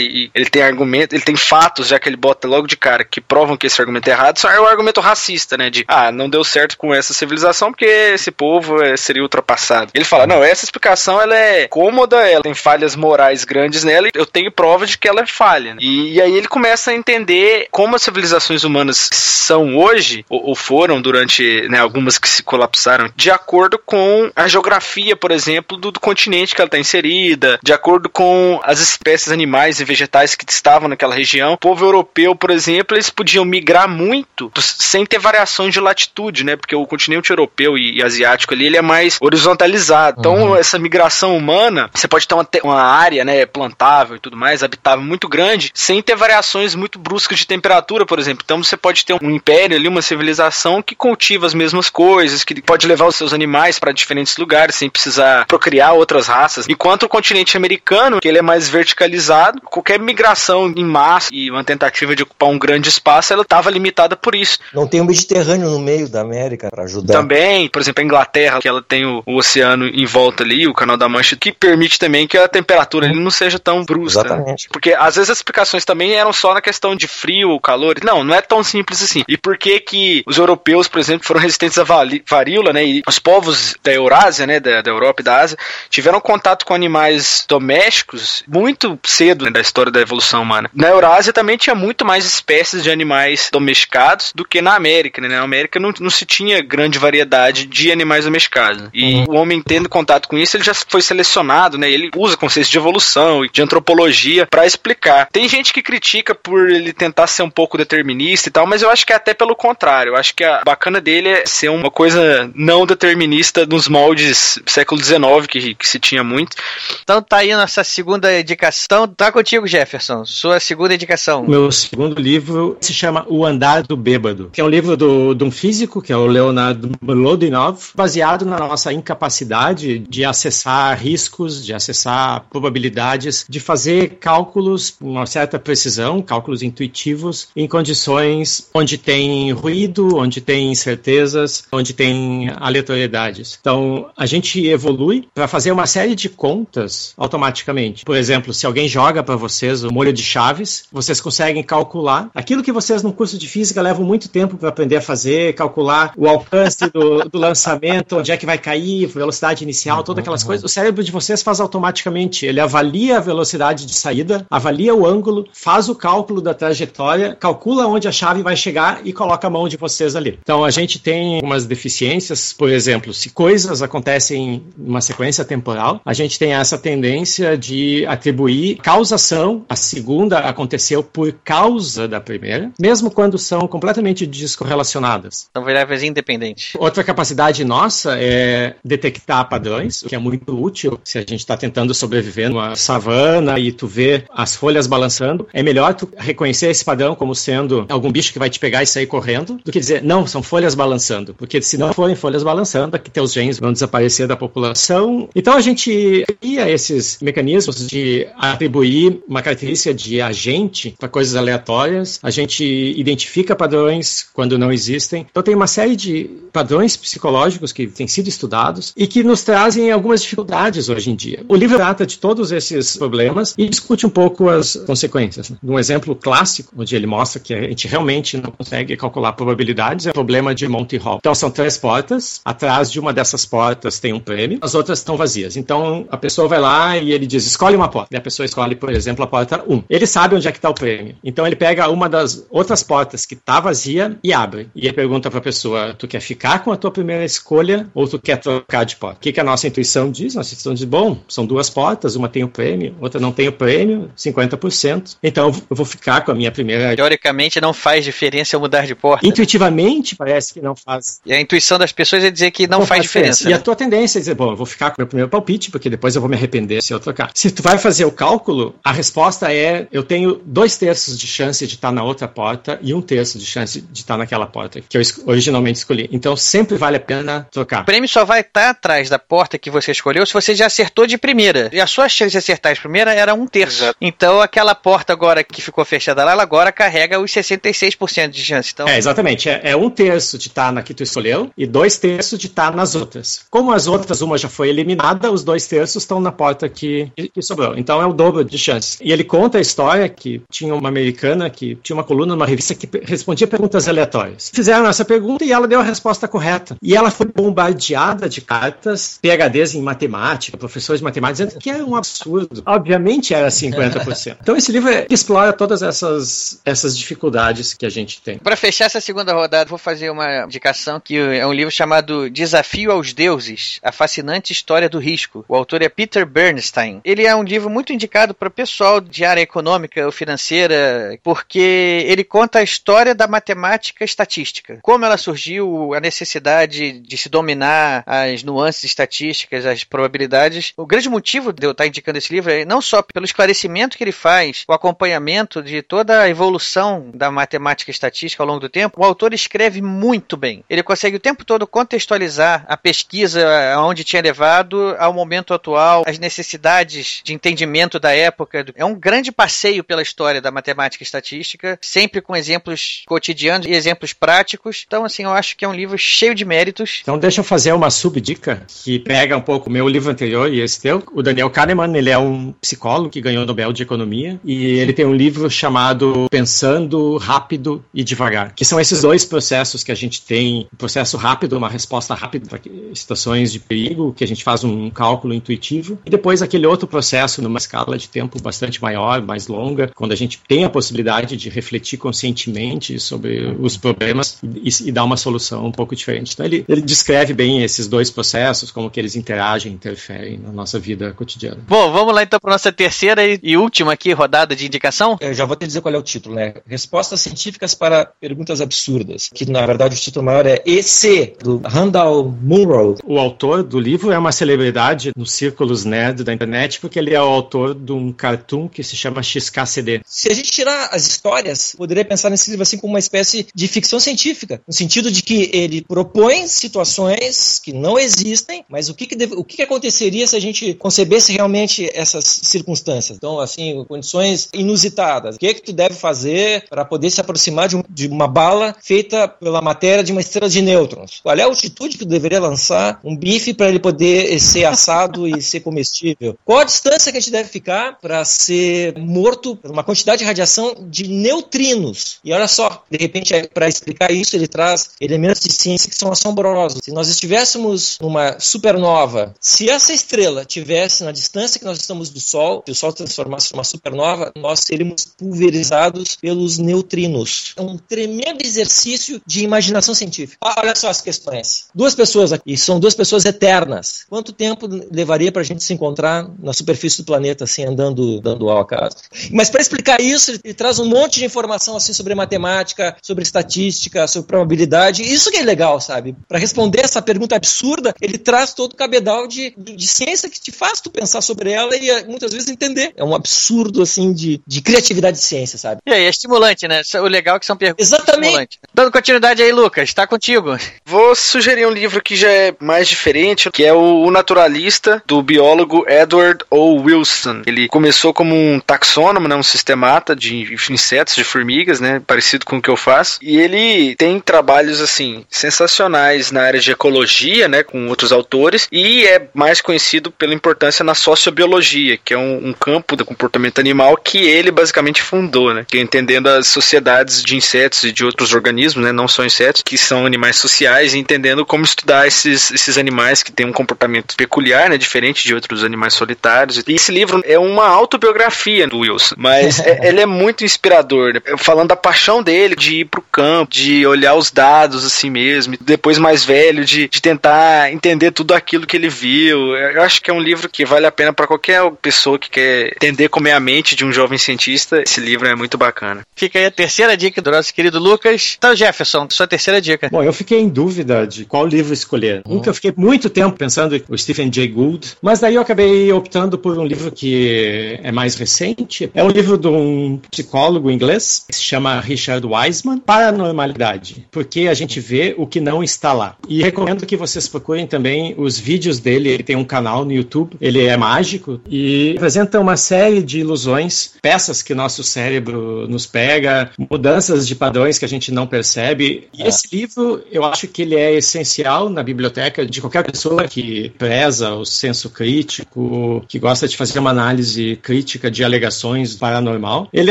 e 0.00 0.30
ele 0.34 0.46
tem 0.46 0.62
argumento, 0.62 1.14
ele 1.14 1.22
tem 1.22 1.36
fatos, 1.36 1.88
já 1.88 1.98
que 1.98 2.08
ele 2.08 2.16
bota 2.16 2.48
logo 2.48 2.66
de 2.66 2.76
cara 2.76 3.04
que 3.04 3.20
provam 3.20 3.56
que 3.56 3.66
esse 3.66 3.80
argumento 3.80 4.08
é 4.08 4.12
errado, 4.12 4.38
só 4.38 4.50
é 4.50 4.60
o 4.60 4.66
argumento 4.66 5.00
racista, 5.00 5.56
né, 5.56 5.70
de 5.70 5.84
ah, 5.88 6.10
não 6.12 6.28
deu 6.28 6.44
certo 6.44 6.76
com 6.76 6.94
essa 6.94 7.05
civilização 7.14 7.70
porque 7.70 7.84
esse 7.84 8.30
povo 8.30 8.82
é, 8.82 8.96
seria 8.96 9.22
ultrapassado. 9.22 9.90
Ele 9.94 10.04
fala, 10.04 10.26
não, 10.26 10.42
essa 10.42 10.64
explicação 10.64 11.20
ela 11.20 11.36
é 11.36 11.68
cômoda, 11.68 12.28
ela 12.28 12.42
tem 12.42 12.54
falhas 12.54 12.96
morais 12.96 13.44
grandes 13.44 13.84
nela 13.84 14.08
e 14.08 14.10
eu 14.14 14.26
tenho 14.26 14.52
prova 14.52 14.86
de 14.86 14.98
que 14.98 15.08
ela 15.08 15.22
é 15.22 15.26
falha. 15.26 15.74
Né? 15.74 15.80
E, 15.80 16.14
e, 16.14 16.20
aí 16.20 16.34
ele 16.34 16.48
começa 16.48 16.90
a 16.90 16.94
entender 16.94 17.68
como 17.70 17.96
as 17.96 18.02
civilizações 18.02 18.64
humanas 18.64 19.08
são 19.12 19.76
hoje, 19.76 20.24
ou, 20.28 20.48
ou 20.48 20.54
foram 20.54 21.00
durante 21.00 21.68
né, 21.68 21.78
algumas 21.78 22.18
que 22.18 22.28
se 22.28 22.42
colapsaram, 22.42 23.10
de 23.14 23.30
acordo 23.30 23.78
com 23.78 24.30
a 24.34 24.48
geografia, 24.48 25.16
por 25.16 25.30
exemplo, 25.30 25.76
do, 25.76 25.90
do 25.90 26.00
continente 26.00 26.54
que 26.54 26.60
ela 26.60 26.66
está 26.66 26.78
inserida, 26.78 27.58
de 27.62 27.72
acordo 27.72 28.08
com 28.08 28.60
as 28.64 28.80
espécies 28.80 29.30
animais 29.30 29.80
e 29.80 29.84
vegetais 29.84 30.34
que 30.34 30.44
estavam 30.48 30.88
naquela 30.88 31.14
região. 31.14 31.52
O 31.52 31.58
povo 31.58 31.84
europeu, 31.84 32.34
por 32.34 32.50
exemplo, 32.50 32.96
eles 32.96 33.10
podiam 33.10 33.44
migrar 33.44 33.88
muito 33.88 34.50
sem 34.60 35.04
ter 35.06 35.18
variações 35.18 35.72
de 35.72 35.80
latitude, 35.80 36.44
né? 36.44 36.56
Porque 36.56 36.74
o 36.74 36.86
continente 36.96 37.30
europeu 37.30 37.76
e, 37.76 37.98
e 37.98 38.02
asiático 38.02 38.54
ali 38.54 38.66
ele 38.66 38.76
é 38.76 38.82
mais 38.82 39.18
horizontalizado. 39.20 40.16
Então, 40.18 40.48
uhum. 40.48 40.56
essa 40.56 40.78
migração 40.78 41.36
humana, 41.36 41.90
você 41.94 42.08
pode 42.08 42.26
ter 42.26 42.34
uma, 42.34 42.48
uma 42.64 42.82
área, 42.82 43.24
né, 43.24 43.44
plantável 43.46 44.16
e 44.16 44.20
tudo 44.20 44.36
mais, 44.36 44.62
habitável 44.62 45.04
muito 45.04 45.28
grande, 45.28 45.70
sem 45.74 46.02
ter 46.02 46.16
variações 46.16 46.74
muito 46.74 46.98
bruscas 46.98 47.38
de 47.38 47.46
temperatura, 47.46 48.06
por 48.06 48.18
exemplo. 48.18 48.42
Então, 48.44 48.62
você 48.62 48.76
pode 48.76 49.04
ter 49.04 49.14
um 49.22 49.30
império 49.30 49.76
ali, 49.76 49.88
uma 49.88 50.02
civilização 50.02 50.82
que 50.82 50.94
cultiva 50.94 51.46
as 51.46 51.54
mesmas 51.54 51.90
coisas, 51.90 52.44
que 52.44 52.60
pode 52.62 52.86
levar 52.86 53.06
os 53.06 53.16
seus 53.16 53.32
animais 53.32 53.78
para 53.78 53.92
diferentes 53.92 54.36
lugares 54.36 54.76
sem 54.76 54.88
precisar 54.88 55.46
procriar 55.46 55.94
outras 55.94 56.26
raças. 56.26 56.66
Enquanto 56.68 57.04
o 57.04 57.08
continente 57.08 57.56
americano, 57.56 58.20
que 58.20 58.28
ele 58.28 58.38
é 58.38 58.42
mais 58.42 58.68
verticalizado, 58.68 59.60
qualquer 59.60 59.98
migração 59.98 60.72
em 60.74 60.84
massa 60.84 61.28
e 61.32 61.50
uma 61.50 61.64
tentativa 61.64 62.16
de 62.16 62.22
ocupar 62.22 62.48
um 62.48 62.58
grande 62.58 62.88
espaço, 62.88 63.32
ela 63.32 63.42
estava 63.42 63.70
limitada 63.70 64.16
por 64.16 64.34
isso. 64.34 64.58
Não 64.72 64.86
tem 64.86 65.00
um 65.00 65.04
Mediterrâneo 65.04 65.70
no 65.70 65.78
meio 65.78 66.08
da 66.08 66.20
América 66.20 66.68
para 66.70 66.85
ajudar. 66.86 67.12
Também, 67.12 67.68
por 67.68 67.80
exemplo, 67.80 68.02
a 68.02 68.04
Inglaterra, 68.04 68.60
que 68.60 68.68
ela 68.68 68.82
tem 68.82 69.04
o, 69.04 69.22
o, 69.26 69.36
oceano 69.36 69.86
em 69.86 70.06
volta 70.06 70.42
ali, 70.42 70.66
o 70.66 70.74
Canal 70.74 70.96
da 70.96 71.08
Mancha, 71.08 71.36
que 71.36 71.52
permite 71.52 71.98
também 71.98 72.26
que 72.26 72.38
a 72.38 72.48
temperatura 72.48 73.06
ali 73.06 73.18
não 73.18 73.30
seja 73.30 73.58
tão 73.58 73.84
brusca. 73.84 74.20
Exatamente. 74.20 74.68
Porque 74.68 74.94
às 74.94 75.16
vezes 75.16 75.30
as 75.30 75.38
explicações 75.38 75.84
também 75.84 76.14
eram 76.14 76.32
só 76.32 76.54
na 76.54 76.60
questão 76.60 76.96
de 76.96 77.06
frio, 77.06 77.58
calor. 77.60 77.96
Não, 78.02 78.24
não 78.24 78.34
é 78.34 78.40
tão 78.40 78.62
simples 78.62 79.02
assim. 79.02 79.22
E 79.28 79.36
por 79.36 79.56
que 79.58 79.78
que 79.80 80.22
os 80.26 80.38
europeus, 80.38 80.88
por 80.88 80.98
exemplo, 80.98 81.26
foram 81.26 81.40
resistentes 81.40 81.78
à 81.78 81.84
varíola, 82.28 82.72
né? 82.72 82.84
E 82.84 83.02
os 83.06 83.18
povos 83.18 83.76
da 83.82 83.92
Eurásia, 83.92 84.46
né, 84.46 84.60
da, 84.60 84.82
da 84.82 84.90
Europa 84.90 85.20
e 85.20 85.24
da 85.24 85.40
Ásia, 85.40 85.58
tiveram 85.90 86.20
contato 86.20 86.64
com 86.64 86.74
animais 86.74 87.44
domésticos 87.48 88.42
muito 88.46 88.98
cedo 89.04 89.44
né, 89.44 89.50
da 89.50 89.60
história 89.60 89.90
da 89.90 90.00
evolução 90.00 90.42
humana. 90.42 90.70
Na 90.74 90.88
Eurásia 90.88 91.32
também 91.32 91.56
tinha 91.56 91.74
muito 91.74 92.04
mais 92.04 92.24
espécies 92.24 92.82
de 92.82 92.90
animais 92.90 93.48
domesticados 93.52 94.32
do 94.34 94.44
que 94.44 94.60
na 94.62 94.74
América, 94.74 95.20
né? 95.20 95.28
Na 95.28 95.42
América 95.42 95.80
não, 95.80 95.92
não 96.00 96.10
se 96.10 96.24
tinha 96.24 96.60
grande 96.76 96.98
variedade 96.98 97.66
de 97.66 97.90
animais 97.90 98.26
domesticados. 98.26 98.88
E 98.92 99.14
uhum. 99.14 99.24
o 99.28 99.34
homem 99.36 99.62
tendo 99.62 99.88
contato 99.88 100.28
com 100.28 100.36
isso, 100.36 100.56
ele 100.56 100.64
já 100.64 100.74
foi 100.74 101.00
selecionado, 101.00 101.78
né? 101.78 101.90
Ele 101.90 102.10
usa 102.14 102.36
conceitos 102.36 102.70
de 102.70 102.76
evolução 102.76 103.44
e 103.44 103.48
de 103.48 103.62
antropologia 103.62 104.46
para 104.46 104.66
explicar. 104.66 105.28
Tem 105.32 105.48
gente 105.48 105.72
que 105.72 105.82
critica 105.82 106.34
por 106.34 106.68
ele 106.70 106.92
tentar 106.92 107.26
ser 107.26 107.42
um 107.42 107.50
pouco 107.50 107.78
determinista 107.78 108.48
e 108.48 108.52
tal, 108.52 108.66
mas 108.66 108.82
eu 108.82 108.90
acho 108.90 109.06
que 109.06 109.12
é 109.12 109.16
até 109.16 109.32
pelo 109.32 109.56
contrário. 109.56 110.10
Eu 110.10 110.16
acho 110.16 110.34
que 110.34 110.44
a 110.44 110.62
bacana 110.64 111.00
dele 111.00 111.28
é 111.28 111.46
ser 111.46 111.70
uma 111.70 111.90
coisa 111.90 112.50
não 112.54 112.84
determinista 112.84 113.64
nos 113.64 113.88
moldes 113.88 114.58
século 114.66 115.02
XIX 115.02 115.46
que, 115.48 115.74
que 115.74 115.88
se 115.88 115.98
tinha 115.98 116.22
muito. 116.22 116.56
Então 117.02 117.22
tá 117.22 117.38
aí 117.38 117.54
nossa 117.54 117.82
segunda 117.82 118.38
indicação. 118.38 119.08
Tá 119.08 119.32
contigo, 119.32 119.66
Jefferson. 119.66 120.24
Sua 120.24 120.60
segunda 120.60 120.94
indicação. 120.94 121.44
Meu 121.46 121.72
segundo 121.72 122.20
livro 122.20 122.76
se 122.80 122.92
chama 122.92 123.24
O 123.28 123.44
Andar 123.44 123.82
do 123.82 123.96
Bêbado, 123.96 124.50
que 124.52 124.60
é 124.60 124.64
um 124.64 124.68
livro 124.68 124.96
do, 124.96 125.34
de 125.34 125.44
um 125.44 125.50
físico, 125.50 126.02
que 126.02 126.12
é 126.12 126.16
o 126.16 126.26
Leonardo 126.26 126.65
Mlodinov, 127.00 127.92
baseado 127.94 128.44
na 128.44 128.58
nossa 128.58 128.92
incapacidade 128.92 129.98
de 129.98 130.24
acessar 130.24 130.98
riscos, 130.98 131.64
de 131.64 131.72
acessar 131.72 132.44
probabilidades, 132.50 133.44
de 133.48 133.60
fazer 133.60 134.16
cálculos 134.20 134.90
com 134.90 135.10
uma 135.10 135.26
certa 135.26 135.58
precisão, 135.58 136.22
cálculos 136.22 136.62
intuitivos, 136.62 137.48
em 137.54 137.66
condições 137.66 138.68
onde 138.74 138.98
tem 138.98 139.52
ruído, 139.52 140.16
onde 140.16 140.40
tem 140.40 140.70
incertezas, 140.70 141.64
onde 141.72 141.92
tem 141.92 142.50
aleatoriedades. 142.56 143.58
Então, 143.60 144.10
a 144.16 144.26
gente 144.26 144.64
evolui 144.66 145.28
para 145.34 145.48
fazer 145.48 145.72
uma 145.72 145.86
série 145.86 146.14
de 146.14 146.28
contas 146.28 147.14
automaticamente. 147.16 148.04
Por 148.04 148.16
exemplo, 148.16 148.52
se 148.52 148.66
alguém 148.66 148.88
joga 148.88 149.22
para 149.22 149.36
vocês 149.36 149.84
o 149.84 149.92
molho 149.92 150.12
de 150.12 150.22
chaves, 150.22 150.84
vocês 150.92 151.20
conseguem 151.20 151.62
calcular 151.62 152.30
aquilo 152.34 152.62
que 152.62 152.72
vocês 152.72 153.02
no 153.02 153.12
curso 153.12 153.38
de 153.38 153.48
física 153.48 153.82
levam 153.82 154.04
muito 154.04 154.28
tempo 154.28 154.56
para 154.56 154.68
aprender 154.68 154.96
a 154.96 155.02
fazer, 155.02 155.54
calcular 155.54 156.12
o 156.16 156.28
alcance 156.28 156.55
do, 156.92 157.28
do, 157.28 157.38
lançamento, 157.38 158.18
onde 158.18 158.32
é 158.32 158.36
que 158.36 158.46
vai 158.46 158.58
cair, 158.58 159.06
velocidade 159.06 159.64
inicial, 159.64 160.02
todas 160.02 160.22
aquelas 160.22 160.42
coisas. 160.42 160.64
O 160.64 160.68
cérebro 160.68 161.02
de 161.02 161.12
vocês 161.12 161.42
faz 161.42 161.60
automaticamente. 161.60 162.46
Ele 162.46 162.60
avalia 162.60 163.18
a 163.18 163.20
velocidade 163.20 163.86
de 163.86 163.94
saída, 163.94 164.46
avalia 164.50 164.94
o 164.94 165.06
ângulo, 165.06 165.46
faz 165.52 165.88
o 165.88 165.94
cálculo 165.94 166.40
da 166.40 166.54
trajetória, 166.54 167.34
calcula 167.34 167.86
onde 167.86 168.08
a 168.08 168.12
chave 168.12 168.42
vai 168.42 168.56
chegar 168.56 169.00
e 169.04 169.12
coloca 169.12 169.46
a 169.46 169.50
mão 169.50 169.68
de 169.68 169.76
vocês 169.76 170.16
ali. 170.16 170.38
Então 170.40 170.64
a 170.64 170.70
gente 170.70 170.98
tem 170.98 171.36
algumas 171.36 171.66
deficiências, 171.66 172.52
por 172.52 172.70
exemplo, 172.70 173.12
se 173.12 173.30
coisas 173.30 173.82
acontecem 173.82 174.54
em 174.54 174.66
uma 174.78 175.00
sequência 175.00 175.44
temporal, 175.44 176.00
a 176.04 176.12
gente 176.12 176.38
tem 176.38 176.52
essa 176.52 176.78
tendência 176.78 177.56
de 177.56 178.04
atribuir 178.06 178.76
causação. 178.76 179.64
A 179.68 179.76
segunda 179.76 180.38
aconteceu 180.38 181.02
por 181.02 181.32
causa 181.44 182.08
da 182.08 182.20
primeira, 182.20 182.70
mesmo 182.78 183.10
quando 183.10 183.38
são 183.38 183.66
completamente 183.66 184.26
descorrelacionadas. 184.26 185.48
São 185.52 185.64
variáveis 185.64 186.02
independentes. 186.02 186.35
Outra 186.78 187.02
capacidade 187.04 187.64
nossa 187.64 188.16
é 188.18 188.74
detectar 188.84 189.48
padrões, 189.48 190.02
o 190.02 190.08
que 190.08 190.14
é 190.14 190.18
muito 190.18 190.60
útil 190.60 190.98
se 191.04 191.18
a 191.18 191.20
gente 191.20 191.36
está 191.36 191.56
tentando 191.56 191.94
sobreviver 191.94 192.50
numa 192.50 192.76
savana 192.76 193.58
e 193.58 193.72
tu 193.72 193.86
vê 193.86 194.24
as 194.30 194.54
folhas 194.54 194.86
balançando. 194.86 195.46
É 195.52 195.62
melhor 195.62 195.94
tu 195.94 196.08
reconhecer 196.16 196.68
esse 196.68 196.84
padrão 196.84 197.14
como 197.14 197.34
sendo 197.34 197.86
algum 197.88 198.10
bicho 198.10 198.32
que 198.32 198.38
vai 198.38 198.50
te 198.50 198.58
pegar 198.58 198.82
e 198.82 198.86
sair 198.86 199.06
correndo, 199.06 199.58
do 199.64 199.72
que 199.72 199.80
dizer, 199.80 200.02
não, 200.02 200.26
são 200.26 200.42
folhas 200.42 200.74
balançando. 200.74 201.34
Porque 201.34 201.60
se 201.62 201.76
não 201.76 201.92
forem 201.92 202.14
folhas 202.14 202.42
balançando, 202.42 202.96
aqui 202.96 203.10
teus 203.10 203.32
genes 203.32 203.58
vão 203.58 203.72
desaparecer 203.72 204.26
da 204.26 204.36
população. 204.36 205.28
Então 205.34 205.54
a 205.54 205.60
gente 205.60 206.24
cria 206.40 206.68
esses 206.68 207.18
mecanismos 207.20 207.86
de 207.86 208.26
atribuir 208.36 209.20
uma 209.28 209.42
característica 209.42 209.94
de 209.94 210.20
agente 210.20 210.94
para 210.98 211.08
coisas 211.08 211.36
aleatórias. 211.36 212.18
A 212.22 212.30
gente 212.30 212.64
identifica 212.64 213.56
padrões 213.56 214.26
quando 214.32 214.58
não 214.58 214.72
existem. 214.72 215.26
Então 215.30 215.42
tem 215.42 215.54
uma 215.54 215.66
série 215.66 215.96
de 215.96 216.25
padrões 216.52 216.96
psicológicos 216.96 217.72
que 217.72 217.86
têm 217.86 218.08
sido 218.08 218.28
estudados 218.28 218.92
e 218.96 219.06
que 219.06 219.22
nos 219.22 219.42
trazem 219.42 219.90
algumas 219.90 220.22
dificuldades 220.22 220.88
hoje 220.88 221.10
em 221.10 221.14
dia. 221.14 221.44
O 221.48 221.54
livro 221.54 221.76
trata 221.76 222.06
de 222.06 222.18
todos 222.18 222.52
esses 222.52 222.96
problemas 222.96 223.54
e 223.58 223.68
discute 223.68 224.06
um 224.06 224.10
pouco 224.10 224.48
as 224.48 224.76
consequências. 224.86 225.52
Um 225.62 225.78
exemplo 225.78 226.14
clássico, 226.14 226.72
onde 226.76 226.96
ele 226.96 227.06
mostra 227.06 227.40
que 227.40 227.52
a 227.52 227.62
gente 227.62 227.86
realmente 227.86 228.36
não 228.36 228.50
consegue 228.50 228.96
calcular 228.96 229.32
probabilidades, 229.32 230.06
é 230.06 230.10
o 230.10 230.12
problema 230.12 230.54
de 230.54 230.66
Monty 230.66 230.96
Hall. 230.96 231.18
Então 231.18 231.34
são 231.34 231.50
três 231.50 231.76
portas, 231.76 232.40
atrás 232.44 232.90
de 232.90 232.98
uma 232.98 233.12
dessas 233.12 233.44
portas 233.44 233.98
tem 233.98 234.12
um 234.12 234.20
prêmio, 234.20 234.58
as 234.60 234.74
outras 234.74 234.98
estão 234.98 235.16
vazias. 235.16 235.56
Então 235.56 236.06
a 236.10 236.16
pessoa 236.16 236.48
vai 236.48 236.60
lá 236.60 236.96
e 236.96 237.12
ele 237.12 237.26
diz: 237.26 237.46
escolhe 237.46 237.76
uma 237.76 237.88
porta. 237.88 238.14
E 238.14 238.16
a 238.16 238.20
pessoa 238.20 238.46
escolhe, 238.46 238.74
por 238.74 238.90
exemplo, 238.90 239.24
a 239.24 239.26
porta 239.26 239.62
1. 239.66 239.84
Ele 239.88 240.06
sabe 240.06 240.34
onde 240.34 240.48
é 240.48 240.52
que 240.52 240.58
está 240.58 240.70
o 240.70 240.74
prêmio. 240.74 241.16
Então 241.22 241.46
ele 241.46 241.56
pega 241.56 241.88
uma 241.88 242.08
das 242.08 242.46
outras 242.50 242.82
portas 242.82 243.26
que 243.26 243.34
está 243.34 243.60
vazia 243.60 244.18
e 244.22 244.32
abre. 244.32 244.68
E 244.74 244.86
ele 244.86 244.92
pergunta 244.92 245.30
para 245.30 245.38
a 245.38 245.42
pessoa: 245.42 245.94
tu 245.94 246.08
quer 246.08 246.15
ficar 246.20 246.60
com 246.60 246.72
a 246.72 246.76
tua 246.76 246.90
primeira 246.90 247.24
escolha 247.24 247.88
ou 247.94 248.06
tu 248.06 248.18
quer 248.18 248.38
trocar 248.38 248.84
de 248.84 248.96
porta? 248.96 249.16
O 249.16 249.20
que, 249.20 249.32
que 249.32 249.40
a 249.40 249.44
nossa 249.44 249.66
intuição 249.66 250.10
diz? 250.10 250.34
Nossa 250.34 250.52
intuição 250.52 250.74
diz: 250.74 250.84
bom, 250.84 251.18
são 251.28 251.46
duas 251.46 251.70
portas, 251.70 252.16
uma 252.16 252.28
tem 252.28 252.44
o 252.44 252.48
prêmio, 252.48 252.94
outra 253.00 253.20
não 253.20 253.32
tem 253.32 253.48
o 253.48 253.52
prêmio, 253.52 254.10
50%. 254.16 255.16
Então 255.22 255.46
eu 255.46 255.76
vou 255.76 255.86
ficar 255.86 256.22
com 256.22 256.32
a 256.32 256.34
minha 256.34 256.50
primeira. 256.50 256.94
Teoricamente 256.94 257.60
não 257.60 257.72
faz 257.72 258.04
diferença 258.04 258.56
eu 258.56 258.60
mudar 258.60 258.86
de 258.86 258.94
porta. 258.94 259.26
Intuitivamente 259.26 260.16
parece 260.16 260.54
que 260.54 260.60
não 260.60 260.74
faz. 260.74 261.20
E 261.24 261.32
a 261.32 261.40
intuição 261.40 261.78
das 261.78 261.92
pessoas 261.92 262.24
é 262.24 262.30
dizer 262.30 262.50
que 262.50 262.66
não, 262.66 262.80
não 262.80 262.86
faz, 262.86 262.98
faz, 262.98 263.02
diferença. 263.02 263.44
Né? 263.44 263.50
E 263.50 263.54
a 263.54 263.58
tua 263.58 263.76
tendência 263.76 264.18
é 264.18 264.20
dizer: 264.20 264.34
bom, 264.34 264.50
eu 264.50 264.56
vou 264.56 264.66
ficar 264.66 264.90
com 264.90 264.96
o 264.96 265.00
meu 265.00 265.06
primeiro 265.06 265.28
palpite, 265.28 265.70
porque 265.70 265.90
depois 265.90 266.14
eu 266.14 266.20
vou 266.20 266.28
me 266.28 266.36
arrepender 266.36 266.82
se 266.82 266.92
eu 266.92 267.00
trocar. 267.00 267.30
Se 267.34 267.50
tu 267.50 267.62
vai 267.62 267.78
fazer 267.78 268.04
o 268.04 268.12
cálculo, 268.12 268.74
a 268.84 268.92
resposta 268.92 269.52
é: 269.52 269.86
eu 269.92 270.02
tenho 270.02 270.40
dois 270.44 270.76
terços 270.76 271.18
de 271.18 271.26
chance 271.26 271.66
de 271.66 271.74
estar 271.74 271.92
na 271.92 272.02
outra 272.02 272.28
porta 272.28 272.78
e 272.82 272.94
um 272.94 273.00
terço 273.00 273.38
de 273.38 273.46
chance 273.46 273.80
de 273.80 274.00
estar 274.00 274.16
naquela 274.16 274.46
porta 274.46 274.80
que 274.80 274.96
eu 274.96 275.02
originalmente 275.26 275.78
escolhi. 275.78 276.05
Então 276.10 276.36
sempre 276.36 276.76
vale 276.76 276.96
a 276.96 277.00
pena 277.00 277.46
trocar. 277.50 277.82
O 277.82 277.84
prêmio 277.84 278.08
só 278.08 278.24
vai 278.24 278.40
estar 278.40 278.70
atrás 278.70 279.08
da 279.08 279.18
porta 279.18 279.58
que 279.58 279.70
você 279.70 279.92
escolheu 279.92 280.24
se 280.26 280.32
você 280.32 280.54
já 280.54 280.66
acertou 280.66 281.06
de 281.06 281.18
primeira. 281.18 281.70
E 281.72 281.80
a 281.80 281.86
sua 281.86 282.08
chance 282.08 282.32
de 282.32 282.38
acertar 282.38 282.74
de 282.74 282.80
primeira 282.80 283.12
era 283.12 283.34
um 283.34 283.46
terço. 283.46 283.84
Exato. 283.84 283.98
Então 284.00 284.40
aquela 284.40 284.74
porta 284.74 285.12
agora 285.12 285.42
que 285.42 285.60
ficou 285.60 285.84
fechada 285.84 286.24
lá, 286.24 286.32
ela 286.32 286.42
agora 286.42 286.72
carrega 286.72 287.20
os 287.20 287.30
66% 287.30 288.28
de 288.28 288.44
chance. 288.44 288.70
Então... 288.72 288.88
É, 288.88 288.98
exatamente. 288.98 289.48
É, 289.48 289.60
é 289.64 289.76
um 289.76 289.90
terço 289.90 290.38
de 290.38 290.48
estar 290.48 290.72
na 290.72 290.82
que 290.82 290.94
tu 290.94 291.02
escolheu 291.02 291.50
e 291.56 291.66
dois 291.66 291.98
terços 291.98 292.38
de 292.38 292.46
estar 292.46 292.74
nas 292.74 292.94
outras. 292.94 293.44
Como 293.50 293.72
as 293.72 293.86
outras, 293.86 294.20
uma 294.22 294.38
já 294.38 294.48
foi 294.48 294.68
eliminada, 294.68 295.30
os 295.30 295.42
dois 295.42 295.66
terços 295.66 296.02
estão 296.02 296.20
na 296.20 296.32
porta 296.32 296.68
que, 296.68 297.10
que 297.16 297.42
sobrou. 297.42 297.76
Então 297.76 298.00
é 298.00 298.06
o 298.06 298.12
dobro 298.12 298.44
de 298.44 298.58
chances. 298.58 298.98
E 299.00 299.12
ele 299.12 299.24
conta 299.24 299.58
a 299.58 299.60
história 299.60 300.08
que 300.08 300.42
tinha 300.50 300.74
uma 300.74 300.88
americana 300.88 301.48
que 301.50 301.76
tinha 301.82 301.96
uma 301.96 302.04
coluna 302.04 302.34
numa 302.34 302.46
revista 302.46 302.74
que 302.74 302.88
respondia 303.02 303.46
perguntas 303.46 303.88
aleatórias. 303.88 304.50
Fizeram 304.54 304.86
essa 304.86 305.04
pergunta 305.04 305.44
e 305.44 305.52
ela 305.52 305.66
deu 305.66 305.80
a 305.80 305.82
resposta 305.96 306.28
correta. 306.28 306.76
E 306.82 306.94
ela 306.94 307.10
foi 307.10 307.26
bombardeada 307.26 308.28
de 308.28 308.40
cartas, 308.40 309.18
PHDs 309.20 309.74
em 309.74 309.82
matemática, 309.82 310.56
professores 310.56 311.00
de 311.00 311.04
matemática, 311.04 311.46
dizendo 311.46 311.60
que 311.60 311.70
era 311.70 311.84
um 311.84 311.96
absurdo. 311.96 312.62
Obviamente 312.66 313.34
era 313.34 313.48
50%. 313.48 314.36
Então 314.46 314.56
esse 314.56 314.70
livro 314.70 314.90
explora 315.10 315.52
todas 315.52 315.82
essas, 315.82 316.60
essas 316.64 316.96
dificuldades 316.96 317.74
que 317.74 317.86
a 317.86 317.88
gente 317.88 318.20
tem. 318.20 318.38
Para 318.38 318.56
fechar 318.56 318.84
essa 318.84 319.00
segunda 319.00 319.32
rodada, 319.32 319.68
vou 319.68 319.78
fazer 319.78 320.10
uma 320.10 320.44
indicação 320.44 321.00
que 321.00 321.16
é 321.16 321.46
um 321.46 321.52
livro 321.52 321.70
chamado 321.70 322.28
Desafio 322.30 322.92
aos 322.92 323.12
Deuses, 323.12 323.80
a 323.82 323.90
fascinante 323.90 324.52
história 324.52 324.88
do 324.88 324.98
risco. 324.98 325.44
O 325.48 325.54
autor 325.54 325.82
é 325.82 325.88
Peter 325.88 326.26
Bernstein. 326.26 327.00
Ele 327.04 327.26
é 327.26 327.34
um 327.34 327.42
livro 327.42 327.70
muito 327.70 327.92
indicado 327.92 328.34
para 328.34 328.50
pessoal 328.50 329.00
de 329.00 329.24
área 329.24 329.40
econômica 329.40 330.04
ou 330.04 330.12
financeira, 330.12 331.18
porque 331.22 332.04
ele 332.06 332.24
conta 332.24 332.58
a 332.58 332.62
história 332.62 333.14
da 333.14 333.26
matemática 333.26 334.04
estatística. 334.04 334.78
Como 334.82 335.04
ela 335.04 335.16
surgiu, 335.16 335.85
a 335.94 336.00
necessidade 336.00 337.00
de 337.00 337.18
se 337.18 337.28
dominar 337.28 338.02
as 338.06 338.42
nuances 338.42 338.84
estatísticas, 338.84 339.66
as 339.66 339.84
probabilidades. 339.84 340.72
O 340.76 340.86
grande 340.86 341.08
motivo 341.08 341.52
de 341.52 341.66
eu 341.66 341.72
estar 341.72 341.86
indicando 341.86 342.18
esse 342.18 342.32
livro 342.32 342.50
é 342.50 342.64
não 342.64 342.80
só 342.80 343.02
pelo 343.02 343.24
esclarecimento 343.24 343.96
que 343.96 344.04
ele 344.04 344.12
faz, 344.12 344.64
o 344.68 344.72
acompanhamento 344.72 345.62
de 345.62 345.82
toda 345.82 346.22
a 346.22 346.28
evolução 346.28 347.10
da 347.14 347.30
matemática 347.30 347.90
estatística 347.90 348.42
ao 348.42 348.46
longo 348.46 348.60
do 348.60 348.68
tempo, 348.68 349.00
o 349.00 349.04
autor 349.04 349.32
escreve 349.32 349.80
muito 349.82 350.36
bem. 350.36 350.64
Ele 350.68 350.82
consegue 350.82 351.16
o 351.16 351.20
tempo 351.20 351.44
todo 351.44 351.66
contextualizar 351.66 352.64
a 352.68 352.76
pesquisa 352.76 353.44
aonde 353.74 354.04
tinha 354.04 354.22
levado 354.22 354.96
ao 354.98 355.12
momento 355.12 355.54
atual, 355.54 356.04
as 356.06 356.18
necessidades 356.18 357.20
de 357.24 357.32
entendimento 357.32 357.98
da 357.98 358.12
época. 358.14 358.64
É 358.74 358.84
um 358.84 358.94
grande 358.94 359.30
passeio 359.32 359.84
pela 359.84 360.02
história 360.02 360.40
da 360.40 360.50
matemática 360.50 361.02
estatística, 361.02 361.78
sempre 361.80 362.20
com 362.20 362.36
exemplos 362.36 363.02
cotidianos 363.06 363.66
e 363.66 363.72
exemplos 363.72 364.12
práticos. 364.12 364.84
Então, 364.86 365.04
assim, 365.04 365.24
eu 365.24 365.32
acho 365.32 365.56
que 365.56 365.64
é 365.64 365.68
um 365.68 365.74
livro 365.76 365.96
cheio 365.98 366.34
de 366.34 366.44
méritos. 366.44 367.00
Então, 367.02 367.18
deixa 367.18 367.40
eu 367.40 367.44
fazer 367.44 367.72
uma 367.72 367.90
subdica 367.90 368.62
que 368.66 368.98
pega 368.98 369.36
um 369.36 369.40
pouco 369.40 369.68
o 369.68 369.72
meu 369.72 369.88
livro 369.88 370.10
anterior 370.10 370.52
e 370.52 370.60
esse 370.60 370.80
teu. 370.80 371.02
O 371.12 371.22
Daniel 371.22 371.50
Kahneman, 371.50 371.96
ele 371.96 372.10
é 372.10 372.18
um 372.18 372.52
psicólogo 372.60 373.10
que 373.10 373.20
ganhou 373.20 373.42
o 373.42 373.46
Nobel 373.46 373.72
de 373.72 373.82
Economia 373.82 374.40
e 374.44 374.64
ele 374.64 374.92
tem 374.92 375.04
um 375.04 375.14
livro 375.14 375.50
chamado 375.50 376.26
Pensando 376.30 377.16
Rápido 377.16 377.84
e 377.92 378.02
Devagar, 378.02 378.54
que 378.54 378.64
são 378.64 378.80
esses 378.80 379.02
dois 379.02 379.24
processos 379.24 379.84
que 379.84 379.92
a 379.92 379.94
gente 379.94 380.22
tem, 380.22 380.68
um 380.72 380.76
processo 380.76 381.16
rápido, 381.16 381.56
uma 381.56 381.68
resposta 381.68 382.14
rápida 382.14 382.46
para 382.48 382.60
situações 382.94 383.52
de 383.52 383.60
perigo, 383.60 384.12
que 384.12 384.24
a 384.24 384.26
gente 384.26 384.42
faz 384.42 384.64
um 384.64 384.90
cálculo 384.90 385.34
intuitivo, 385.34 385.98
e 386.04 386.10
depois 386.10 386.42
aquele 386.42 386.66
outro 386.66 386.86
processo 386.86 387.42
numa 387.42 387.58
escala 387.58 387.98
de 387.98 388.08
tempo 388.08 388.40
bastante 388.40 388.80
maior, 388.80 389.22
mais 389.22 389.46
longa, 389.46 389.90
quando 389.94 390.12
a 390.12 390.16
gente 390.16 390.40
tem 390.46 390.64
a 390.64 390.70
possibilidade 390.70 391.36
de 391.36 391.48
refletir 391.48 391.98
conscientemente 391.98 392.98
sobre 392.98 393.56
os 393.60 393.76
problemas 393.76 394.38
e, 394.42 394.88
e 394.88 394.92
dar 394.92 395.04
uma 395.04 395.16
solução 395.16 395.65
um 395.66 395.72
pouco 395.72 395.94
diferente. 395.94 396.32
Então 396.34 396.46
ele, 396.46 396.64
ele 396.68 396.80
descreve 396.80 397.32
bem 397.34 397.62
esses 397.62 397.88
dois 397.88 398.10
processos, 398.10 398.70
como 398.70 398.90
que 398.90 399.00
eles 399.00 399.16
interagem, 399.16 399.72
interferem 399.72 400.38
na 400.38 400.52
nossa 400.52 400.78
vida 400.78 401.12
cotidiana. 401.12 401.58
Bom, 401.68 401.92
vamos 401.92 402.14
lá 402.14 402.22
então 402.22 402.38
para 402.40 402.52
nossa 402.52 402.72
terceira 402.72 403.22
e 403.42 403.56
última 403.56 403.92
aqui 403.92 404.12
rodada 404.12 404.54
de 404.54 404.66
indicação. 404.66 405.16
Eu 405.20 405.34
já 405.34 405.44
vou 405.44 405.56
te 405.56 405.66
dizer 405.66 405.80
qual 405.80 405.94
é 405.94 405.98
o 405.98 406.02
título, 406.02 406.34
né? 406.34 406.54
Respostas 406.66 407.20
científicas 407.20 407.74
para 407.74 408.04
perguntas 408.04 408.60
absurdas. 408.60 409.28
Que 409.32 409.50
na 409.50 409.64
verdade 409.66 409.96
o 409.96 409.98
título 409.98 410.24
maior 410.24 410.46
é 410.46 410.62
EC, 410.64 411.36
do 411.42 411.58
Randall 411.64 412.24
Munro. 412.42 412.94
O 413.04 413.18
autor 413.18 413.62
do 413.62 413.78
livro 413.78 414.12
é 414.12 414.18
uma 414.18 414.32
celebridade 414.32 415.12
nos 415.16 415.32
círculos 415.32 415.84
nerd 415.84 416.24
da 416.24 416.32
internet, 416.32 416.80
porque 416.80 416.98
ele 416.98 417.14
é 417.14 417.20
o 417.20 417.24
autor 417.24 417.74
de 417.74 417.92
um 417.92 418.12
cartoon 418.12 418.68
que 418.68 418.82
se 418.82 418.96
chama 418.96 419.22
XKCD. 419.22 420.00
Se 420.04 420.30
a 420.30 420.34
gente 420.34 420.50
tirar 420.50 420.90
as 420.92 421.06
histórias, 421.06 421.74
poderia 421.76 422.04
pensar 422.04 422.30
nesse 422.30 422.50
livro 422.50 422.62
assim 422.62 422.78
como 422.78 422.92
uma 422.92 422.98
espécie 422.98 423.46
de 423.54 423.68
ficção 423.68 423.98
científica, 423.98 424.60
no 424.66 424.72
sentido 424.72 425.10
de 425.10 425.22
que 425.22 425.45
ele 425.52 425.82
propõe 425.82 426.46
situações 426.46 427.60
que 427.62 427.72
não 427.72 427.98
existem, 427.98 428.64
mas 428.68 428.88
o 428.88 428.94
que, 428.94 429.06
que 429.06 429.16
deve, 429.16 429.34
o 429.34 429.44
que, 429.44 429.56
que 429.56 429.62
aconteceria 429.62 430.26
se 430.26 430.36
a 430.36 430.40
gente 430.40 430.74
concebesse 430.74 431.32
realmente 431.32 431.90
essas 431.94 432.24
circunstâncias? 432.42 433.16
Então, 433.16 433.40
assim, 433.40 433.84
condições 433.88 434.48
inusitadas. 434.52 435.36
O 435.36 435.38
que, 435.38 435.54
que 435.54 435.62
tu 435.62 435.72
deve 435.72 435.94
fazer 435.94 436.64
para 436.68 436.84
poder 436.84 437.10
se 437.10 437.20
aproximar 437.20 437.68
de, 437.68 437.76
um, 437.76 437.82
de, 437.88 438.08
uma 438.08 438.28
bala 438.28 438.74
feita 438.82 439.28
pela 439.28 439.60
matéria 439.60 440.04
de 440.04 440.12
uma 440.12 440.20
estrela 440.20 440.48
de 440.48 440.62
nêutrons? 440.62 441.20
Qual 441.22 441.36
é 441.36 441.42
a 441.42 441.46
altitude 441.46 441.98
que 441.98 442.04
tu 442.04 442.10
deveria 442.10 442.40
lançar 442.40 443.00
um 443.04 443.16
bife 443.16 443.54
para 443.54 443.68
ele 443.68 443.78
poder 443.78 444.38
ser 444.40 444.64
assado 444.64 445.26
e 445.26 445.40
ser 445.42 445.60
comestível? 445.60 446.36
Qual 446.44 446.58
a 446.58 446.64
distância 446.64 447.10
que 447.12 447.18
a 447.18 447.20
gente 447.20 447.32
deve 447.32 447.48
ficar 447.48 447.98
para 448.00 448.24
ser 448.24 448.96
morto 448.98 449.56
por 449.56 449.70
uma 449.70 449.84
quantidade 449.84 450.18
de 450.18 450.24
radiação 450.24 450.74
de 450.88 451.08
neutrinos? 451.08 452.18
E 452.24 452.32
olha 452.32 452.48
só, 452.48 452.84
de 452.90 452.98
repente, 452.98 453.34
é, 453.34 453.46
para 453.46 453.68
explicar 453.68 454.10
isso, 454.10 454.36
ele 454.36 454.48
traz 454.48 454.90
elementos 455.00 455.35
de 455.40 455.52
ciência 455.52 455.88
que 455.88 455.96
são 455.96 456.10
assombrosos. 456.10 456.80
Se 456.82 456.92
nós 456.92 457.08
estivéssemos 457.08 457.98
numa 458.00 458.38
supernova, 458.40 459.34
se 459.40 459.68
essa 459.68 459.92
estrela 459.92 460.44
tivesse 460.44 461.04
na 461.04 461.12
distância 461.12 461.58
que 461.58 461.64
nós 461.64 461.78
estamos 461.78 462.10
do 462.10 462.20
Sol, 462.20 462.62
se 462.66 462.72
o 462.72 462.74
Sol 462.74 462.92
transformasse 462.92 463.52
numa 463.52 463.64
supernova, 463.64 464.32
nós 464.36 464.60
seríamos 464.60 465.04
pulverizados 465.04 466.16
pelos 466.16 466.58
neutrinos. 466.58 467.54
É 467.56 467.62
um 467.62 467.76
tremendo 467.78 468.42
exercício 468.44 469.20
de 469.26 469.42
imaginação 469.42 469.94
científica. 469.94 470.38
Ah, 470.40 470.60
olha 470.60 470.74
só 470.74 470.88
as 470.88 471.00
questões. 471.00 471.66
Duas 471.74 471.94
pessoas 471.94 472.32
aqui, 472.32 472.56
são 472.56 472.78
duas 472.78 472.94
pessoas 472.94 473.24
eternas. 473.24 474.04
Quanto 474.08 474.32
tempo 474.32 474.66
levaria 474.90 475.32
para 475.32 475.42
a 475.42 475.44
gente 475.44 475.62
se 475.62 475.72
encontrar 475.72 476.28
na 476.38 476.52
superfície 476.52 476.98
do 476.98 477.04
planeta, 477.04 477.44
assim, 477.44 477.64
andando, 477.64 478.20
dando 478.20 478.48
ao 478.48 478.58
acaso? 478.58 478.96
Mas 479.30 479.50
para 479.50 479.60
explicar 479.60 480.00
isso, 480.00 480.30
ele, 480.30 480.40
ele 480.44 480.54
traz 480.54 480.78
um 480.78 480.84
monte 480.84 481.18
de 481.18 481.24
informação 481.24 481.76
assim 481.76 481.92
sobre 481.92 482.14
matemática, 482.14 482.96
sobre 483.02 483.22
estatística, 483.22 484.06
sobre 484.06 484.28
probabilidade. 484.28 485.02
Isso 485.02 485.25
que 485.30 485.36
é 485.36 485.42
legal, 485.42 485.80
sabe? 485.80 486.14
Para 486.28 486.38
responder 486.38 486.80
essa 486.80 487.02
pergunta 487.02 487.36
absurda, 487.36 487.94
ele 488.00 488.18
traz 488.18 488.54
todo 488.54 488.72
o 488.72 488.76
cabedal 488.76 489.26
de, 489.26 489.54
de, 489.56 489.76
de, 489.76 489.86
ciência 489.86 490.28
que 490.28 490.40
te 490.40 490.50
faz 490.50 490.80
tu 490.80 490.90
pensar 490.90 491.20
sobre 491.20 491.50
ela 491.50 491.74
e 491.76 492.04
muitas 492.04 492.32
vezes 492.32 492.48
entender. 492.48 492.92
É 492.96 493.04
um 493.04 493.14
absurdo, 493.14 493.82
assim, 493.82 494.12
de, 494.12 494.40
de 494.46 494.60
criatividade 494.60 495.18
de 495.18 495.24
ciência, 495.24 495.58
sabe? 495.58 495.80
E 495.86 495.92
aí, 495.92 496.04
é 496.04 496.08
estimulante, 496.08 496.66
né? 496.68 496.82
O 496.94 497.08
legal 497.08 497.36
é 497.36 497.38
que 497.38 497.46
são 497.46 497.56
perguntas 497.56 497.86
Exatamente. 497.86 498.24
estimulantes. 498.24 498.58
Dando 498.74 498.92
continuidade 498.92 499.42
aí, 499.42 499.52
Lucas, 499.52 499.92
tá 499.92 500.06
contigo. 500.06 500.56
Vou 500.84 501.14
sugerir 501.14 501.66
um 501.66 501.70
livro 501.70 502.02
que 502.02 502.16
já 502.16 502.30
é 502.30 502.54
mais 502.60 502.88
diferente, 502.88 503.50
que 503.50 503.64
é 503.64 503.72
o 503.72 504.10
Naturalista, 504.10 505.02
do 505.06 505.22
biólogo 505.22 505.84
Edward 505.88 506.44
O. 506.50 506.82
Wilson. 506.82 507.42
Ele 507.46 507.68
começou 507.68 508.12
como 508.12 508.34
um 508.34 508.60
taxônomo, 508.60 509.28
né, 509.28 509.36
um 509.36 509.42
sistemata 509.42 510.14
de 510.14 510.54
insetos, 510.70 511.14
de 511.14 511.24
formigas, 511.24 511.80
né, 511.80 512.00
parecido 512.06 512.44
com 512.44 512.58
o 512.58 512.62
que 512.62 512.70
eu 512.70 512.76
faço. 512.76 513.18
E 513.22 513.36
ele 513.36 513.94
tem 513.96 514.20
trabalhos, 514.20 514.80
assim, 514.80 515.15
sensacionais 515.30 516.30
na 516.30 516.42
área 516.42 516.60
de 516.60 516.70
ecologia, 516.70 517.48
né, 517.48 517.62
com 517.62 517.88
outros 517.88 518.12
autores, 518.12 518.68
e 518.70 519.04
é 519.06 519.28
mais 519.34 519.60
conhecido 519.60 520.10
pela 520.10 520.34
importância 520.34 520.84
na 520.84 520.94
sociobiologia, 520.94 521.98
que 522.02 522.14
é 522.14 522.18
um, 522.18 522.48
um 522.48 522.52
campo 522.52 522.96
do 522.96 523.04
comportamento 523.04 523.58
animal 523.58 523.96
que 523.96 524.18
ele 524.18 524.50
basicamente 524.50 525.02
fundou, 525.02 525.54
né, 525.54 525.64
que 525.68 525.78
é 525.78 525.80
entendendo 525.80 526.28
as 526.28 526.48
sociedades 526.48 527.22
de 527.22 527.36
insetos 527.36 527.84
e 527.84 527.92
de 527.92 528.04
outros 528.04 528.34
organismos, 528.34 528.84
né, 528.84 528.92
não 528.92 529.08
só 529.08 529.24
insetos, 529.24 529.62
que 529.62 529.78
são 529.78 530.06
animais 530.06 530.36
sociais, 530.36 530.94
e 530.94 530.98
entendendo 530.98 531.44
como 531.44 531.64
estudar 531.64 532.06
esses, 532.06 532.50
esses 532.50 532.78
animais 532.78 533.22
que 533.22 533.32
têm 533.32 533.46
um 533.46 533.52
comportamento 533.52 534.16
peculiar, 534.16 534.70
né, 534.70 534.78
diferente 534.78 535.24
de 535.24 535.34
outros 535.34 535.64
animais 535.64 535.94
solitários. 535.94 536.62
E 536.66 536.74
esse 536.74 536.92
livro 536.92 537.22
é 537.24 537.38
uma 537.38 537.66
autobiografia 537.66 538.66
do 538.66 538.78
Wilson, 538.78 539.14
mas 539.18 539.60
é, 539.64 539.88
ele 539.88 540.00
é 540.00 540.06
muito 540.06 540.44
inspirador, 540.44 541.14
né, 541.14 541.20
falando 541.36 541.68
da 541.68 541.76
paixão 541.76 542.22
dele 542.22 542.54
de 542.56 542.80
ir 542.80 542.84
pro 542.86 543.02
campo, 543.02 543.52
de 543.52 543.86
olhar 543.86 544.14
os 544.14 544.30
dados 544.30 544.84
assim 544.84 545.05
mesmo, 545.10 545.56
depois 545.60 545.98
mais 545.98 546.24
velho, 546.24 546.64
de, 546.64 546.88
de 546.88 547.00
tentar 547.00 547.72
entender 547.72 548.10
tudo 548.10 548.32
aquilo 548.32 548.66
que 548.66 548.76
ele 548.76 548.88
viu. 548.88 549.56
Eu 549.56 549.82
acho 549.82 550.00
que 550.02 550.10
é 550.10 550.14
um 550.14 550.20
livro 550.20 550.48
que 550.48 550.64
vale 550.64 550.86
a 550.86 550.92
pena 550.92 551.12
para 551.12 551.26
qualquer 551.26 551.62
pessoa 551.82 552.18
que 552.18 552.30
quer 552.30 552.72
entender 552.74 553.08
como 553.08 553.28
é 553.28 553.32
a 553.32 553.40
mente 553.40 553.74
de 553.74 553.84
um 553.84 553.92
jovem 553.92 554.18
cientista. 554.18 554.82
Esse 554.82 555.00
livro 555.00 555.26
é 555.26 555.34
muito 555.34 555.56
bacana. 555.58 556.02
Fica 556.14 556.38
aí 556.38 556.46
a 556.46 556.50
terceira 556.50 556.96
dica 556.96 557.20
do 557.22 557.30
nosso 557.30 557.52
querido 557.52 557.78
Lucas. 557.78 558.34
Então, 558.38 558.54
Jefferson, 558.54 559.06
sua 559.10 559.26
terceira 559.26 559.60
dica. 559.60 559.88
Bom, 559.90 560.02
eu 560.02 560.12
fiquei 560.12 560.40
em 560.40 560.48
dúvida 560.48 561.06
de 561.06 561.24
qual 561.24 561.46
livro 561.46 561.72
escolher. 561.72 562.22
Um 562.26 562.40
que 562.40 562.48
eu 562.48 562.54
fiquei 562.54 562.72
muito 562.76 563.10
tempo 563.10 563.36
pensando, 563.36 563.80
o 563.88 563.96
Stephen 563.96 564.32
Jay 564.32 564.48
Gould, 564.48 564.96
mas 565.02 565.20
daí 565.20 565.34
eu 565.34 565.42
acabei 565.42 565.92
optando 565.92 566.38
por 566.38 566.58
um 566.58 566.64
livro 566.64 566.90
que 566.90 567.78
é 567.82 567.92
mais 567.92 568.14
recente. 568.14 568.90
É 568.94 569.02
um 569.02 569.08
livro 569.08 569.38
de 569.38 569.48
um 569.48 570.00
psicólogo 570.10 570.70
inglês 570.70 571.24
que 571.26 571.34
se 571.34 571.42
chama 571.42 571.80
Richard 571.80 572.26
Wiseman, 572.26 572.78
Paranormalidade, 572.78 574.06
porque 574.10 574.48
a 574.48 574.54
gente 574.54 574.80
vê 574.80 574.95
o 575.16 575.26
que 575.26 575.40
não 575.40 575.62
está 575.62 575.92
lá. 575.92 576.16
E 576.28 576.42
recomendo 576.42 576.86
que 576.86 576.96
vocês 576.96 577.28
procurem 577.28 577.66
também 577.66 578.14
os 578.16 578.38
vídeos 578.38 578.78
dele. 578.78 579.08
Ele 579.08 579.22
tem 579.22 579.36
um 579.36 579.44
canal 579.44 579.84
no 579.84 579.92
YouTube, 579.92 580.36
ele 580.40 580.64
é 580.64 580.76
mágico 580.76 581.40
e 581.48 581.94
apresenta 581.96 582.40
uma 582.40 582.56
série 582.56 583.02
de 583.02 583.20
ilusões, 583.20 583.94
peças 584.02 584.42
que 584.42 584.54
nosso 584.54 584.82
cérebro 584.82 585.66
nos 585.68 585.86
pega, 585.86 586.50
mudanças 586.70 587.26
de 587.26 587.34
padrões 587.34 587.78
que 587.78 587.84
a 587.84 587.88
gente 587.88 588.12
não 588.12 588.26
percebe. 588.26 589.08
E 589.12 589.22
é. 589.22 589.28
esse 589.28 589.48
livro, 589.54 590.02
eu 590.10 590.24
acho 590.24 590.48
que 590.48 590.62
ele 590.62 590.74
é 590.74 590.94
essencial 590.94 591.68
na 591.68 591.82
biblioteca 591.82 592.44
de 592.44 592.60
qualquer 592.60 592.84
pessoa 592.84 593.26
que 593.28 593.70
preza 593.78 594.34
o 594.34 594.44
senso 594.44 594.90
crítico, 594.90 596.04
que 596.08 596.18
gosta 596.18 596.48
de 596.48 596.56
fazer 596.56 596.78
uma 596.78 596.90
análise 596.90 597.56
crítica 597.62 598.10
de 598.10 598.24
alegações 598.24 598.94
paranormal. 598.94 599.68
Ele 599.72 599.90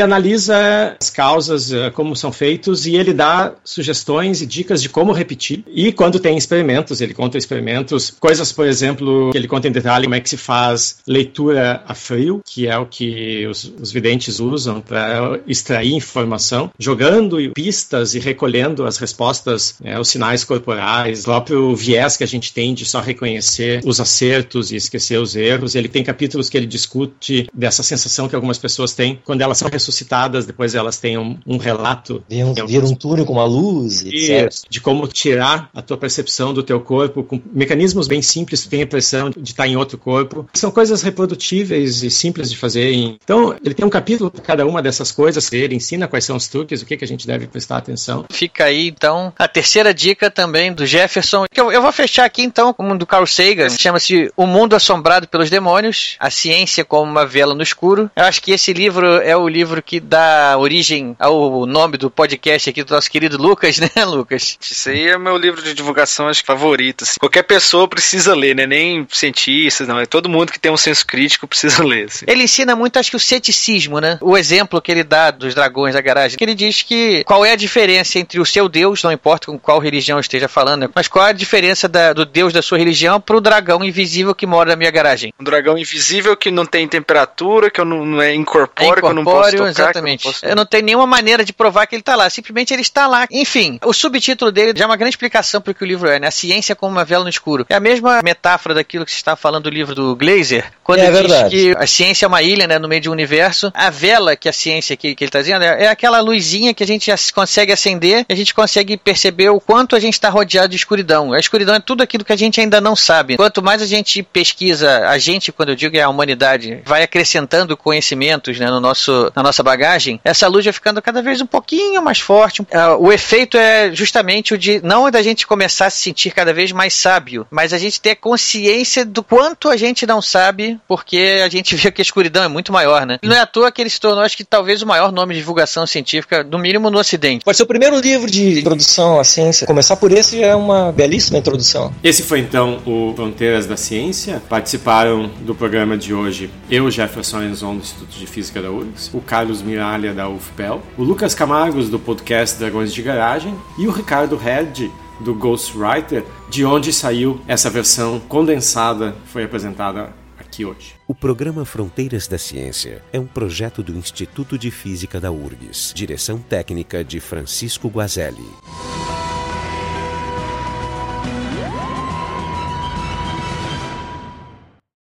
analisa 0.00 0.96
as 1.00 1.10
causas, 1.10 1.72
eh, 1.72 1.90
como 1.90 2.16
são 2.16 2.32
feitos, 2.32 2.86
e 2.86 2.96
ele 2.96 3.12
dá 3.12 3.54
sugestões 3.64 4.42
e 4.42 4.46
dicas 4.46 4.82
de 4.82 4.88
como 4.96 5.12
repetir. 5.12 5.62
E 5.68 5.92
quando 5.92 6.18
tem 6.18 6.38
experimentos, 6.38 7.02
ele 7.02 7.12
conta 7.12 7.36
experimentos, 7.36 8.10
coisas, 8.18 8.50
por 8.50 8.66
exemplo, 8.66 9.30
que 9.30 9.36
ele 9.36 9.46
conta 9.46 9.68
em 9.68 9.70
detalhe 9.70 10.04
como 10.04 10.14
é 10.14 10.20
que 10.20 10.30
se 10.30 10.38
faz 10.38 11.00
leitura 11.06 11.82
a 11.86 11.92
frio, 11.92 12.40
que 12.42 12.66
é 12.66 12.78
o 12.78 12.86
que 12.86 13.46
os, 13.46 13.70
os 13.78 13.92
videntes 13.92 14.40
usam 14.40 14.80
para 14.80 15.38
extrair 15.46 15.92
informação, 15.92 16.70
jogando 16.78 17.36
pistas 17.52 18.14
e 18.14 18.18
recolhendo 18.18 18.86
as 18.86 18.96
respostas, 18.96 19.74
né, 19.82 20.00
os 20.00 20.08
sinais 20.08 20.44
corporais, 20.44 21.20
o 21.20 21.24
próprio 21.24 21.76
viés 21.76 22.16
que 22.16 22.24
a 22.24 22.26
gente 22.26 22.50
tem 22.54 22.72
de 22.72 22.86
só 22.86 22.98
reconhecer 22.98 23.82
os 23.84 24.00
acertos 24.00 24.72
e 24.72 24.76
esquecer 24.76 25.20
os 25.20 25.36
erros. 25.36 25.74
Ele 25.74 25.90
tem 25.90 26.02
capítulos 26.02 26.48
que 26.48 26.56
ele 26.56 26.66
discute 26.66 27.46
dessa 27.52 27.82
sensação 27.82 28.30
que 28.30 28.34
algumas 28.34 28.56
pessoas 28.56 28.94
têm 28.94 29.20
quando 29.26 29.42
elas 29.42 29.58
são 29.58 29.68
ressuscitadas, 29.68 30.46
depois 30.46 30.74
elas 30.74 30.98
têm 30.98 31.18
um, 31.18 31.36
um 31.46 31.58
relato. 31.58 32.24
Vira 32.66 32.86
um, 32.86 32.92
um 32.92 32.94
túnel 32.94 33.26
com 33.26 33.34
uma 33.34 33.44
luz, 33.44 34.02
etc. 34.02 34.50
De 34.70 34.85
como 34.86 35.08
tirar 35.08 35.68
a 35.74 35.82
tua 35.82 35.96
percepção 35.96 36.54
do 36.54 36.62
teu 36.62 36.80
corpo 36.80 37.24
com 37.24 37.42
mecanismos 37.52 38.06
bem 38.06 38.22
simples, 38.22 38.64
tem 38.66 38.82
a 38.82 38.82
impressão 38.84 39.30
de 39.30 39.50
estar 39.50 39.66
em 39.66 39.76
outro 39.76 39.98
corpo. 39.98 40.48
São 40.54 40.70
coisas 40.70 41.02
reprodutíveis 41.02 42.04
e 42.04 42.10
simples 42.10 42.48
de 42.48 42.56
fazer. 42.56 42.92
Então, 42.92 43.56
ele 43.64 43.74
tem 43.74 43.84
um 43.84 43.90
capítulo 43.90 44.30
para 44.30 44.40
cada 44.42 44.64
uma 44.64 44.80
dessas 44.80 45.10
coisas, 45.10 45.52
ele 45.52 45.74
ensina 45.74 46.06
quais 46.06 46.24
são 46.24 46.36
os 46.36 46.46
truques, 46.46 46.82
o 46.82 46.86
que, 46.86 46.96
que 46.96 47.04
a 47.04 47.08
gente 47.08 47.26
deve 47.26 47.48
prestar 47.48 47.78
atenção. 47.78 48.26
Fica 48.30 48.66
aí, 48.66 48.86
então, 48.86 49.32
a 49.36 49.48
terceira 49.48 49.92
dica 49.92 50.30
também 50.30 50.72
do 50.72 50.86
Jefferson, 50.86 51.46
eu, 51.52 51.72
eu 51.72 51.82
vou 51.82 51.90
fechar 51.90 52.24
aqui, 52.24 52.42
então, 52.42 52.72
com 52.72 52.88
o 52.88 52.96
do 52.96 53.04
Carl 53.04 53.26
Sagan, 53.26 53.70
chama-se 53.70 54.30
O 54.36 54.46
Mundo 54.46 54.76
Assombrado 54.76 55.26
pelos 55.26 55.50
Demônios, 55.50 56.14
a 56.20 56.30
ciência 56.30 56.84
como 56.84 57.10
uma 57.10 57.26
vela 57.26 57.56
no 57.56 57.62
escuro. 57.64 58.08
Eu 58.14 58.22
acho 58.22 58.40
que 58.40 58.52
esse 58.52 58.72
livro 58.72 59.16
é 59.16 59.36
o 59.36 59.48
livro 59.48 59.82
que 59.82 59.98
dá 59.98 60.56
origem 60.56 61.16
ao 61.18 61.66
nome 61.66 61.98
do 61.98 62.08
podcast 62.08 62.70
aqui 62.70 62.84
do 62.84 62.94
nosso 62.94 63.10
querido 63.10 63.36
Lucas, 63.36 63.80
né, 63.82 64.04
Lucas? 64.04 64.56
Isso 64.72 64.88
aí 64.88 65.08
é 65.08 65.18
meu 65.18 65.36
livro 65.36 65.62
de 65.62 65.74
divulgação, 65.74 66.28
acho 66.28 66.44
favorito. 66.44 67.04
Assim. 67.04 67.16
Qualquer 67.18 67.42
pessoa 67.42 67.88
precisa 67.88 68.34
ler, 68.34 68.54
né? 68.54 68.66
Nem 68.66 69.06
cientistas, 69.10 69.86
não. 69.86 69.98
É 69.98 70.06
todo 70.06 70.28
mundo 70.28 70.52
que 70.52 70.58
tem 70.58 70.70
um 70.70 70.76
senso 70.76 71.06
crítico 71.06 71.46
precisa 71.48 71.84
ler. 71.84 72.06
Assim. 72.06 72.24
Ele 72.28 72.44
ensina 72.44 72.74
muito, 72.74 72.98
acho 72.98 73.10
que, 73.10 73.16
o 73.16 73.20
ceticismo, 73.20 74.00
né? 74.00 74.18
O 74.20 74.36
exemplo 74.36 74.80
que 74.80 74.90
ele 74.90 75.04
dá 75.04 75.30
dos 75.30 75.54
dragões 75.54 75.94
da 75.94 76.00
garagem, 76.00 76.36
que 76.36 76.44
ele 76.44 76.54
diz 76.54 76.82
que 76.82 77.24
qual 77.24 77.44
é 77.44 77.52
a 77.52 77.56
diferença 77.56 78.18
entre 78.18 78.40
o 78.40 78.46
seu 78.46 78.68
Deus, 78.68 79.02
não 79.02 79.12
importa 79.12 79.46
com 79.46 79.58
qual 79.58 79.78
religião 79.78 80.18
esteja 80.18 80.48
falando, 80.48 80.82
né? 80.82 80.88
mas 80.94 81.08
qual 81.08 81.26
é 81.26 81.30
a 81.30 81.32
diferença 81.32 81.88
da, 81.88 82.12
do 82.12 82.24
Deus 82.24 82.52
da 82.52 82.62
sua 82.62 82.78
religião 82.78 83.20
para 83.20 83.36
o 83.36 83.40
dragão 83.40 83.84
invisível 83.84 84.34
que 84.34 84.46
mora 84.46 84.70
na 84.70 84.76
minha 84.76 84.90
garagem? 84.90 85.32
Um 85.38 85.44
dragão 85.44 85.78
invisível 85.78 86.36
que 86.36 86.50
não 86.50 86.66
tem 86.66 86.86
temperatura, 86.86 87.70
que 87.70 87.80
eu 87.80 87.84
não, 87.84 88.04
não 88.04 88.22
é 88.22 88.34
incorpóreo, 88.34 88.88
é 88.94 88.98
incorpóreo, 88.98 89.02
que 89.02 89.06
eu 89.06 89.14
não 89.14 89.24
posso 89.24 89.56
tocar. 89.56 89.68
Exatamente. 89.68 90.24
Eu, 90.24 90.28
não 90.28 90.32
posso... 90.32 90.46
eu 90.46 90.56
não 90.56 90.66
tenho 90.66 90.84
nenhuma 90.84 91.06
maneira 91.06 91.44
de 91.44 91.52
provar 91.52 91.86
que 91.86 91.94
ele 91.94 92.00
está 92.00 92.16
lá, 92.16 92.28
simplesmente 92.28 92.72
ele 92.72 92.82
está 92.82 93.06
lá. 93.06 93.26
Enfim, 93.30 93.78
o 93.84 93.92
subtítulo 93.92 94.52
dele 94.56 94.72
já 94.76 94.84
é 94.84 94.86
uma 94.86 94.96
grande 94.96 95.12
explicação 95.12 95.60
para 95.60 95.70
o 95.70 95.74
que 95.74 95.84
o 95.84 95.86
livro 95.86 96.08
é, 96.08 96.18
né? 96.18 96.26
A 96.28 96.32
ciência 96.32 96.74
como 96.74 96.92
uma 96.92 97.04
vela 97.04 97.22
no 97.22 97.30
escuro. 97.30 97.66
É 97.68 97.74
a 97.74 97.80
mesma 97.80 98.20
metáfora 98.24 98.74
daquilo 98.74 99.04
que 99.04 99.12
você 99.12 99.18
está 99.18 99.36
falando 99.36 99.64
do 99.64 99.70
livro 99.70 99.94
do 99.94 100.16
Glazer, 100.16 100.64
quando 100.82 101.00
É 101.00 101.06
ele 101.06 101.28
diz 101.28 101.48
que 101.50 101.74
a 101.76 101.86
ciência 101.86 102.24
é 102.24 102.28
uma 102.28 102.42
ilha, 102.42 102.66
né, 102.66 102.78
no 102.78 102.88
meio 102.88 103.00
de 103.00 103.08
um 103.08 103.12
universo. 103.12 103.70
A 103.74 103.90
vela 103.90 104.34
que 104.34 104.48
a 104.48 104.52
ciência 104.52 104.96
que, 104.96 105.14
que 105.14 105.24
ele 105.24 105.28
está 105.28 105.40
dizendo 105.40 105.62
é, 105.62 105.84
é 105.84 105.88
aquela 105.88 106.20
luzinha 106.20 106.72
que 106.72 106.82
a 106.82 106.86
gente 106.86 107.12
consegue 107.32 107.72
acender 107.72 108.24
e 108.28 108.32
a 108.32 108.36
gente 108.36 108.54
consegue 108.54 108.96
perceber 108.96 109.50
o 109.50 109.60
quanto 109.60 109.94
a 109.94 110.00
gente 110.00 110.14
está 110.14 110.28
rodeado 110.28 110.68
de 110.68 110.76
escuridão. 110.76 111.32
A 111.32 111.38
escuridão 111.38 111.74
é 111.74 111.80
tudo 111.80 112.02
aquilo 112.02 112.24
que 112.24 112.32
a 112.32 112.36
gente 112.36 112.60
ainda 112.60 112.80
não 112.80 112.96
sabe. 112.96 113.36
Quanto 113.36 113.62
mais 113.62 113.82
a 113.82 113.86
gente 113.86 114.22
pesquisa, 114.22 115.08
a 115.08 115.18
gente, 115.18 115.52
quando 115.52 115.70
eu 115.70 115.76
digo 115.76 115.96
é 115.96 116.02
a 116.02 116.08
humanidade, 116.08 116.80
vai 116.84 117.02
acrescentando 117.02 117.76
conhecimentos 117.76 118.58
né, 118.58 118.70
no 118.70 118.80
nosso, 118.80 119.30
na 119.34 119.42
nossa 119.42 119.62
bagagem, 119.62 120.20
essa 120.24 120.46
luz 120.48 120.64
vai 120.64 120.72
ficando 120.72 121.02
cada 121.02 121.20
vez 121.20 121.40
um 121.40 121.46
pouquinho 121.46 122.02
mais 122.02 122.20
forte. 122.20 122.66
Ah, 122.72 122.96
o 122.96 123.12
efeito 123.12 123.56
é 123.58 123.92
justamente 123.92 124.45
o 124.54 124.58
de 124.58 124.80
não 124.82 125.10
da 125.10 125.22
gente 125.22 125.46
começar 125.46 125.86
a 125.86 125.90
se 125.90 126.00
sentir 126.00 126.30
cada 126.30 126.52
vez 126.52 126.72
mais 126.72 126.94
sábio, 126.94 127.46
mas 127.50 127.72
a 127.72 127.78
gente 127.78 128.00
ter 128.00 128.16
consciência 128.16 129.04
do 129.04 129.22
quanto 129.22 129.68
a 129.68 129.76
gente 129.76 130.06
não 130.06 130.20
sabe, 130.20 130.78
porque 130.86 131.40
a 131.44 131.48
gente 131.48 131.74
vê 131.76 131.90
que 131.90 132.00
a 132.00 132.04
escuridão 132.04 132.44
é 132.44 132.48
muito 132.48 132.72
maior, 132.72 133.06
né? 133.06 133.18
E 133.22 133.28
não 133.28 133.36
é 133.36 133.40
à 133.40 133.46
toa 133.46 133.70
que 133.70 133.80
ele 133.80 133.90
se 133.90 134.00
tornou, 134.00 134.22
acho 134.24 134.36
que 134.36 134.44
talvez 134.44 134.82
o 134.82 134.86
maior 134.86 135.12
nome 135.12 135.34
de 135.34 135.40
divulgação 135.40 135.86
científica, 135.86 136.42
no 136.42 136.58
mínimo 136.58 136.90
no 136.90 136.98
Ocidente. 136.98 137.44
Pode 137.44 137.56
ser 137.56 137.62
o 137.62 137.66
primeiro 137.66 137.98
livro 138.00 138.30
de 138.30 138.60
introdução 138.60 139.18
à 139.18 139.24
ciência. 139.24 139.66
Começar 139.66 139.96
por 139.96 140.12
esse 140.12 140.38
já 140.38 140.46
é 140.46 140.54
uma 140.54 140.92
belíssima 140.92 141.38
introdução. 141.38 141.92
Esse 142.02 142.22
foi 142.22 142.40
então 142.40 142.82
o 142.86 143.12
Fronteiras 143.14 143.66
da 143.66 143.76
Ciência. 143.76 144.42
Participaram 144.48 145.30
do 145.40 145.54
programa 145.54 145.96
de 145.96 146.12
hoje 146.12 146.50
eu, 146.70 146.90
Jefferson 146.90 147.42
Enzon, 147.42 147.76
do 147.76 147.80
Instituto 147.80 148.18
de 148.18 148.26
Física 148.26 148.60
da 148.60 148.70
URGS, 148.70 149.10
o 149.12 149.20
Carlos 149.20 149.62
Miralha, 149.62 150.12
da 150.12 150.28
UFPEL, 150.28 150.82
o 150.96 151.02
Lucas 151.02 151.34
Camargos, 151.34 151.88
do 151.88 151.98
podcast 151.98 152.58
Dragões 152.58 152.92
de 152.92 153.02
Garagem, 153.02 153.54
e 153.78 153.86
o 153.86 153.90
Ricardo 153.90 154.35
Red, 154.36 154.90
do 155.20 155.34
Ghostwriter, 155.34 156.24
de 156.48 156.64
onde 156.64 156.92
saiu 156.92 157.40
essa 157.48 157.70
versão 157.70 158.20
condensada, 158.20 159.16
foi 159.26 159.44
apresentada 159.44 160.12
aqui 160.38 160.64
hoje. 160.64 160.94
O 161.06 161.14
programa 161.14 161.64
Fronteiras 161.64 162.26
da 162.26 162.38
Ciência 162.38 163.02
é 163.12 163.18
um 163.18 163.26
projeto 163.26 163.82
do 163.82 163.92
Instituto 163.92 164.58
de 164.58 164.70
Física 164.70 165.20
da 165.20 165.30
URGS. 165.30 165.92
Direção 165.94 166.38
técnica 166.38 167.04
de 167.04 167.20
Francisco 167.20 167.88
Guazelli. 167.88 168.48